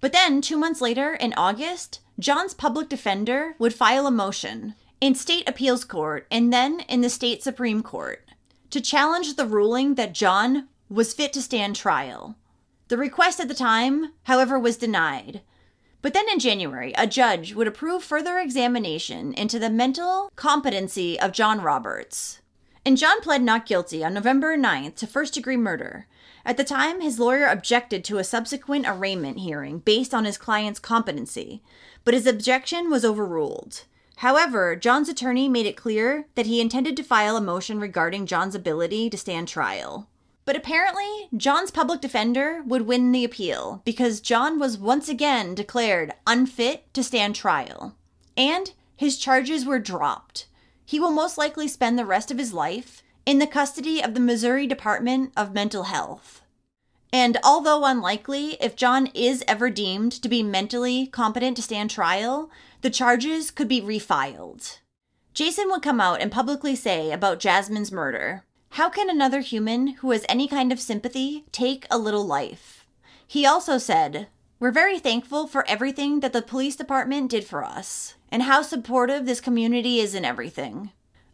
But 0.00 0.14
then, 0.14 0.40
two 0.40 0.56
months 0.56 0.80
later, 0.80 1.12
in 1.12 1.34
August, 1.36 2.00
John's 2.18 2.54
public 2.54 2.88
defender 2.88 3.54
would 3.58 3.74
file 3.74 4.06
a 4.06 4.10
motion 4.10 4.74
in 5.00 5.14
state 5.14 5.48
appeals 5.48 5.84
court 5.84 6.26
and 6.30 6.52
then 6.52 6.80
in 6.88 7.00
the 7.00 7.10
state 7.10 7.42
Supreme 7.42 7.82
Court 7.82 8.24
to 8.70 8.80
challenge 8.80 9.36
the 9.36 9.46
ruling 9.46 9.94
that 9.94 10.14
John 10.14 10.68
was 10.88 11.14
fit 11.14 11.32
to 11.32 11.42
stand 11.42 11.76
trial. 11.76 12.36
The 12.88 12.96
request 12.96 13.40
at 13.40 13.48
the 13.48 13.54
time, 13.54 14.12
however, 14.24 14.58
was 14.58 14.76
denied. 14.76 15.42
But 16.02 16.12
then 16.12 16.28
in 16.28 16.38
January, 16.38 16.92
a 16.98 17.06
judge 17.06 17.54
would 17.54 17.66
approve 17.66 18.02
further 18.02 18.38
examination 18.38 19.32
into 19.32 19.58
the 19.58 19.70
mental 19.70 20.30
competency 20.36 21.18
of 21.18 21.32
John 21.32 21.60
Roberts. 21.62 22.40
And 22.84 22.98
John 22.98 23.22
pled 23.22 23.42
not 23.42 23.64
guilty 23.64 24.04
on 24.04 24.12
November 24.12 24.58
9th 24.58 24.96
to 24.96 25.06
first 25.06 25.32
degree 25.32 25.56
murder. 25.56 26.06
At 26.44 26.58
the 26.58 26.64
time, 26.64 27.00
his 27.00 27.18
lawyer 27.18 27.46
objected 27.46 28.04
to 28.04 28.18
a 28.18 28.24
subsequent 28.24 28.84
arraignment 28.86 29.38
hearing 29.38 29.78
based 29.78 30.12
on 30.12 30.26
his 30.26 30.36
client's 30.36 30.78
competency, 30.78 31.62
but 32.04 32.12
his 32.12 32.26
objection 32.26 32.90
was 32.90 33.04
overruled. 33.04 33.84
However, 34.16 34.76
John's 34.76 35.08
attorney 35.08 35.48
made 35.48 35.66
it 35.66 35.76
clear 35.76 36.26
that 36.34 36.46
he 36.46 36.60
intended 36.60 36.96
to 36.96 37.02
file 37.02 37.36
a 37.36 37.40
motion 37.40 37.80
regarding 37.80 38.26
John's 38.26 38.54
ability 38.54 39.10
to 39.10 39.18
stand 39.18 39.48
trial. 39.48 40.08
But 40.44 40.56
apparently, 40.56 41.28
John's 41.36 41.70
public 41.70 42.00
defender 42.00 42.62
would 42.66 42.82
win 42.82 43.12
the 43.12 43.24
appeal 43.24 43.82
because 43.84 44.20
John 44.20 44.58
was 44.58 44.76
once 44.76 45.08
again 45.08 45.54
declared 45.54 46.12
unfit 46.26 46.92
to 46.94 47.02
stand 47.02 47.34
trial. 47.34 47.96
And 48.36 48.72
his 48.96 49.16
charges 49.16 49.64
were 49.64 49.78
dropped. 49.78 50.46
He 50.84 51.00
will 51.00 51.10
most 51.10 51.38
likely 51.38 51.66
spend 51.66 51.98
the 51.98 52.04
rest 52.04 52.30
of 52.30 52.38
his 52.38 52.52
life 52.52 53.02
in 53.24 53.38
the 53.38 53.46
custody 53.46 54.02
of 54.02 54.12
the 54.12 54.20
Missouri 54.20 54.66
Department 54.66 55.32
of 55.34 55.54
Mental 55.54 55.84
Health. 55.84 56.42
And 57.10 57.38
although 57.42 57.84
unlikely, 57.84 58.56
if 58.60 58.76
John 58.76 59.06
is 59.14 59.44
ever 59.46 59.70
deemed 59.70 60.12
to 60.12 60.28
be 60.28 60.42
mentally 60.42 61.06
competent 61.06 61.56
to 61.56 61.62
stand 61.62 61.90
trial, 61.90 62.50
the 62.84 62.90
charges 62.90 63.50
could 63.50 63.66
be 63.66 63.80
refiled. 63.80 64.76
Jason 65.32 65.70
would 65.70 65.80
come 65.80 66.02
out 66.02 66.20
and 66.20 66.30
publicly 66.30 66.76
say 66.76 67.12
about 67.12 67.40
Jasmine's 67.40 67.90
murder 67.90 68.44
How 68.72 68.90
can 68.90 69.08
another 69.08 69.40
human 69.40 69.86
who 69.86 70.10
has 70.10 70.26
any 70.28 70.46
kind 70.46 70.70
of 70.70 70.78
sympathy 70.78 71.46
take 71.50 71.86
a 71.90 71.96
little 71.96 72.26
life? 72.26 72.84
He 73.26 73.46
also 73.46 73.78
said, 73.78 74.26
We're 74.60 74.70
very 74.70 74.98
thankful 74.98 75.46
for 75.46 75.66
everything 75.66 76.20
that 76.20 76.34
the 76.34 76.42
police 76.42 76.76
department 76.76 77.30
did 77.30 77.44
for 77.44 77.64
us, 77.64 78.16
and 78.30 78.42
how 78.42 78.60
supportive 78.60 79.24
this 79.24 79.40
community 79.40 79.98
is 79.98 80.14
in 80.14 80.26
everything. 80.26 80.92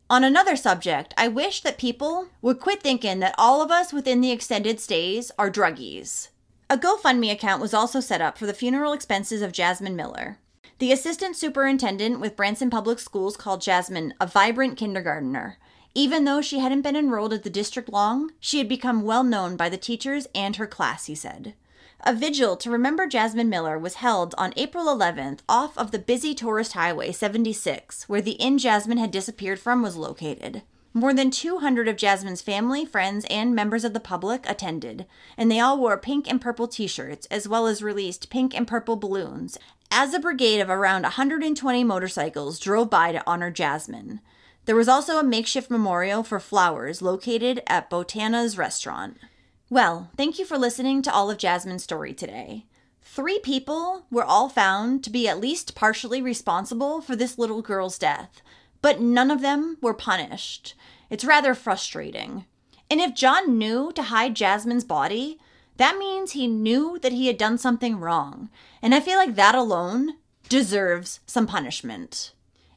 On 0.08 0.22
another 0.22 0.54
subject, 0.54 1.12
I 1.16 1.26
wish 1.26 1.62
that 1.62 1.78
people 1.78 2.28
would 2.42 2.60
quit 2.60 2.80
thinking 2.80 3.18
that 3.18 3.34
all 3.36 3.60
of 3.60 3.72
us 3.72 3.92
within 3.92 4.20
the 4.20 4.30
extended 4.30 4.78
stays 4.78 5.32
are 5.36 5.50
druggies. 5.50 6.28
A 6.70 6.78
GoFundMe 6.78 7.32
account 7.32 7.60
was 7.60 7.74
also 7.74 7.98
set 7.98 8.20
up 8.20 8.38
for 8.38 8.46
the 8.46 8.54
funeral 8.54 8.92
expenses 8.92 9.42
of 9.42 9.50
Jasmine 9.50 9.96
Miller. 9.96 10.38
The 10.80 10.92
assistant 10.92 11.36
superintendent 11.36 12.20
with 12.20 12.36
Branson 12.36 12.70
Public 12.70 13.00
Schools 13.00 13.36
called 13.36 13.60
Jasmine 13.60 14.14
a 14.18 14.26
vibrant 14.26 14.78
kindergartner. 14.78 15.58
Even 15.94 16.24
though 16.24 16.40
she 16.40 16.60
hadn't 16.60 16.80
been 16.80 16.96
enrolled 16.96 17.34
at 17.34 17.42
the 17.42 17.50
district 17.50 17.90
long, 17.90 18.30
she 18.40 18.56
had 18.56 18.66
become 18.66 19.02
well 19.02 19.22
known 19.22 19.56
by 19.56 19.68
the 19.68 19.76
teachers 19.76 20.26
and 20.34 20.56
her 20.56 20.66
class, 20.66 21.04
he 21.04 21.14
said. 21.14 21.52
A 22.00 22.14
vigil 22.14 22.56
to 22.56 22.70
remember 22.70 23.06
Jasmine 23.06 23.50
Miller 23.50 23.78
was 23.78 23.96
held 23.96 24.34
on 24.38 24.54
April 24.56 24.86
11th 24.86 25.40
off 25.50 25.76
of 25.76 25.90
the 25.90 25.98
busy 25.98 26.34
tourist 26.34 26.72
highway 26.72 27.12
76, 27.12 28.08
where 28.08 28.22
the 28.22 28.40
inn 28.40 28.56
Jasmine 28.56 28.96
had 28.96 29.10
disappeared 29.10 29.60
from 29.60 29.82
was 29.82 29.98
located. 29.98 30.62
More 30.92 31.14
than 31.14 31.30
200 31.30 31.86
of 31.86 31.96
Jasmine's 31.96 32.42
family, 32.42 32.84
friends, 32.84 33.24
and 33.30 33.54
members 33.54 33.84
of 33.84 33.92
the 33.92 34.00
public 34.00 34.48
attended, 34.48 35.06
and 35.36 35.48
they 35.48 35.60
all 35.60 35.78
wore 35.78 35.96
pink 35.96 36.28
and 36.28 36.40
purple 36.40 36.66
t 36.66 36.88
shirts, 36.88 37.26
as 37.30 37.46
well 37.46 37.68
as 37.68 37.80
released 37.80 38.28
pink 38.28 38.56
and 38.56 38.66
purple 38.66 38.96
balloons, 38.96 39.56
as 39.92 40.14
a 40.14 40.18
brigade 40.18 40.60
of 40.60 40.68
around 40.68 41.02
120 41.02 41.84
motorcycles 41.84 42.58
drove 42.58 42.90
by 42.90 43.12
to 43.12 43.22
honor 43.24 43.52
Jasmine. 43.52 44.20
There 44.64 44.74
was 44.74 44.88
also 44.88 45.18
a 45.18 45.24
makeshift 45.24 45.70
memorial 45.70 46.24
for 46.24 46.40
flowers 46.40 47.00
located 47.00 47.62
at 47.68 47.88
Botana's 47.88 48.58
restaurant. 48.58 49.16
Well, 49.68 50.10
thank 50.16 50.40
you 50.40 50.44
for 50.44 50.58
listening 50.58 51.02
to 51.02 51.12
all 51.12 51.30
of 51.30 51.38
Jasmine's 51.38 51.84
story 51.84 52.12
today. 52.12 52.66
Three 53.00 53.38
people 53.38 54.06
were 54.10 54.24
all 54.24 54.48
found 54.48 55.04
to 55.04 55.10
be 55.10 55.28
at 55.28 55.40
least 55.40 55.76
partially 55.76 56.20
responsible 56.20 57.00
for 57.00 57.14
this 57.14 57.38
little 57.38 57.62
girl's 57.62 57.98
death, 57.98 58.42
but 58.82 59.00
none 59.00 59.30
of 59.30 59.42
them 59.42 59.76
were 59.80 59.94
punished. 59.94 60.74
It's 61.08 61.24
rather 61.24 61.54
frustrating. 61.54 62.46
And 62.90 63.00
if 63.00 63.14
John 63.14 63.58
knew 63.58 63.92
to 63.92 64.04
hide 64.04 64.34
Jasmine's 64.34 64.84
body, 64.84 65.38
that 65.76 65.96
means 65.96 66.32
he 66.32 66.46
knew 66.46 66.98
that 67.00 67.12
he 67.12 67.26
had 67.26 67.38
done 67.38 67.58
something 67.58 67.98
wrong. 67.98 68.50
And 68.82 68.94
I 68.94 69.00
feel 69.00 69.16
like 69.16 69.34
that 69.36 69.54
alone 69.54 70.14
deserves 70.48 71.20
some 71.26 71.46
punishment. 71.46 72.32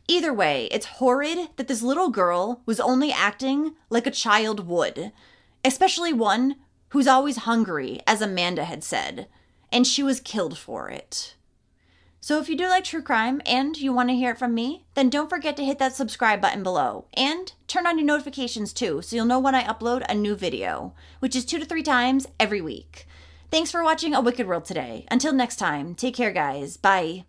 Either 0.08 0.34
way, 0.34 0.68
it's 0.72 0.86
horrid 0.86 1.50
that 1.56 1.68
this 1.68 1.82
little 1.82 2.10
girl 2.10 2.62
was 2.66 2.80
only 2.80 3.12
acting 3.12 3.76
like 3.90 4.06
a 4.06 4.12
child 4.12 4.68
would, 4.68 5.12
especially 5.64 6.14
one 6.14 6.56
who's 6.90 7.08
always 7.08 7.38
hungry, 7.38 8.02
as 8.06 8.22
Amanda 8.22 8.66
had 8.66 8.84
said, 8.84 9.28
and 9.72 9.88
she 9.88 10.04
was 10.04 10.20
killed 10.20 10.58
for 10.58 10.90
it. 10.90 11.36
So 12.24 12.40
if 12.40 12.48
you 12.48 12.56
do 12.56 12.70
like 12.70 12.86
true 12.86 13.02
crime 13.02 13.42
and 13.46 13.78
you 13.78 13.92
want 13.92 14.08
to 14.08 14.16
hear 14.16 14.32
it 14.32 14.38
from 14.38 14.54
me, 14.54 14.86
then 14.94 15.10
don't 15.10 15.30
forget 15.30 15.58
to 15.58 15.66
hit 15.66 15.78
that 15.80 15.94
subscribe 15.94 16.40
button 16.40 16.64
below 16.64 17.04
and 17.16 17.52
turn 17.68 17.86
on 17.86 17.98
your 17.98 18.08
notifications 18.08 18.72
too 18.72 19.02
so 19.02 19.18
you'll 19.18 19.26
know 19.26 19.40
when 19.40 19.56
I 19.56 19.66
upload 19.66 20.06
a 20.08 20.16
new 20.16 20.34
video, 20.34 20.94
which 21.20 21.36
is 21.36 21.44
two 21.44 21.60
to 21.60 21.66
three 21.66 21.84
times 21.84 22.26
every 22.40 22.62
week. 22.62 23.08
Thanks 23.52 23.72
for 23.72 23.84
watching 23.84 24.14
A 24.14 24.22
Wicked 24.22 24.48
World 24.48 24.64
today. 24.64 25.06
Until 25.12 25.34
next 25.34 25.58
time, 25.58 25.96
take 25.96 26.16
care, 26.16 26.32
guys. 26.32 26.78
Bye. 26.78 27.26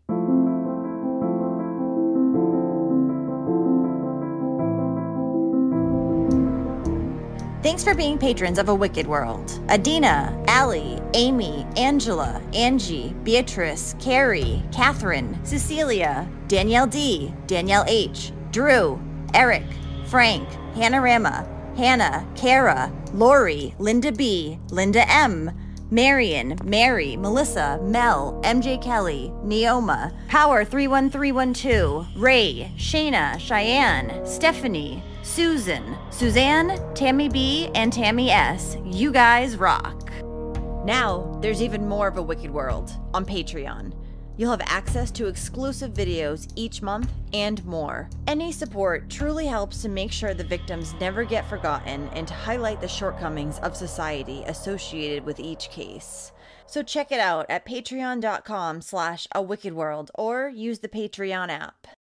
Thanks 7.65 7.83
for 7.83 7.95
being 7.95 8.19
patrons 8.19 8.59
of 8.59 8.69
A 8.69 8.75
Wicked 8.75 9.07
World. 9.07 9.59
Adina, 9.71 10.39
Allie, 10.49 11.01
Amy, 11.15 11.67
Angela, 11.79 12.43
Angie, 12.53 13.15
Beatrice, 13.23 13.95
Carrie, 13.99 14.63
Catherine, 14.71 15.43
Cecilia, 15.47 16.29
Danielle 16.47 16.87
D, 16.87 17.33
Danielle 17.47 17.87
H, 17.89 18.33
Drew, 18.51 19.01
Eric, 19.33 19.65
Frank, 20.05 20.47
Hannah 20.75 21.01
Rama, 21.01 21.49
Hannah, 21.75 22.29
Kara, 22.37 22.93
Lori, 23.15 23.75
Linda 23.79 24.13
B, 24.13 24.59
Linda 24.69 25.11
M, 25.11 25.51
Marion, 25.91 26.59
Mary, 26.65 27.17
Melissa, 27.17 27.81
Mel, 27.83 28.39
MJ 28.45 28.79
Kelly, 28.83 29.33
Neoma, 29.43 30.13
Power 30.29 30.67
31312, 30.67 32.09
Ray, 32.17 32.71
Shayna, 32.77 33.41
Cheyenne, 33.41 34.21
Stephanie, 34.27 35.03
Susan, 35.25 35.97
Suzanne, 36.11 36.79
Tammy 36.95 37.31
B, 37.31 37.71
and 37.75 37.91
Tammy 37.91 38.31
S. 38.31 38.77
You 38.85 39.11
guys 39.11 39.57
rock. 39.57 40.13
Now, 40.85 41.39
there's 41.41 41.63
even 41.63 41.89
more 41.89 42.07
of 42.07 42.19
a 42.19 42.23
Wicked 42.23 42.51
World 42.51 42.93
on 43.15 43.25
Patreon. 43.25 43.95
You'll 44.37 44.51
have 44.51 44.61
access 44.67 45.11
to 45.13 45.27
exclusive 45.27 45.95
videos 45.95 46.53
each 46.57 46.83
month 46.83 47.11
and 47.33 47.65
more. 47.65 48.11
Any 48.27 48.53
support 48.53 49.09
truly 49.09 49.47
helps 49.47 49.81
to 49.81 49.89
make 49.89 50.13
sure 50.13 50.35
the 50.35 50.45
victims 50.45 50.95
never 51.01 51.25
get 51.25 51.49
forgotten 51.49 52.11
and 52.13 52.29
to 52.29 52.35
highlight 52.35 52.83
the 52.83 52.87
shortcomings 52.87 53.59
of 53.61 53.75
society 53.75 54.43
associated 54.47 55.25
with 55.25 55.41
each 55.41 55.71
case. 55.71 56.33
So 56.67 56.83
check 56.83 57.11
it 57.11 57.21
out 57.21 57.47
at 57.49 57.65
patreon.com 57.65 58.83
slash 58.83 59.27
a 59.33 59.41
wicked 59.41 59.73
world 59.73 60.11
or 60.15 60.51
use 60.51 60.81
the 60.81 60.89
Patreon 60.89 61.49
app. 61.49 61.87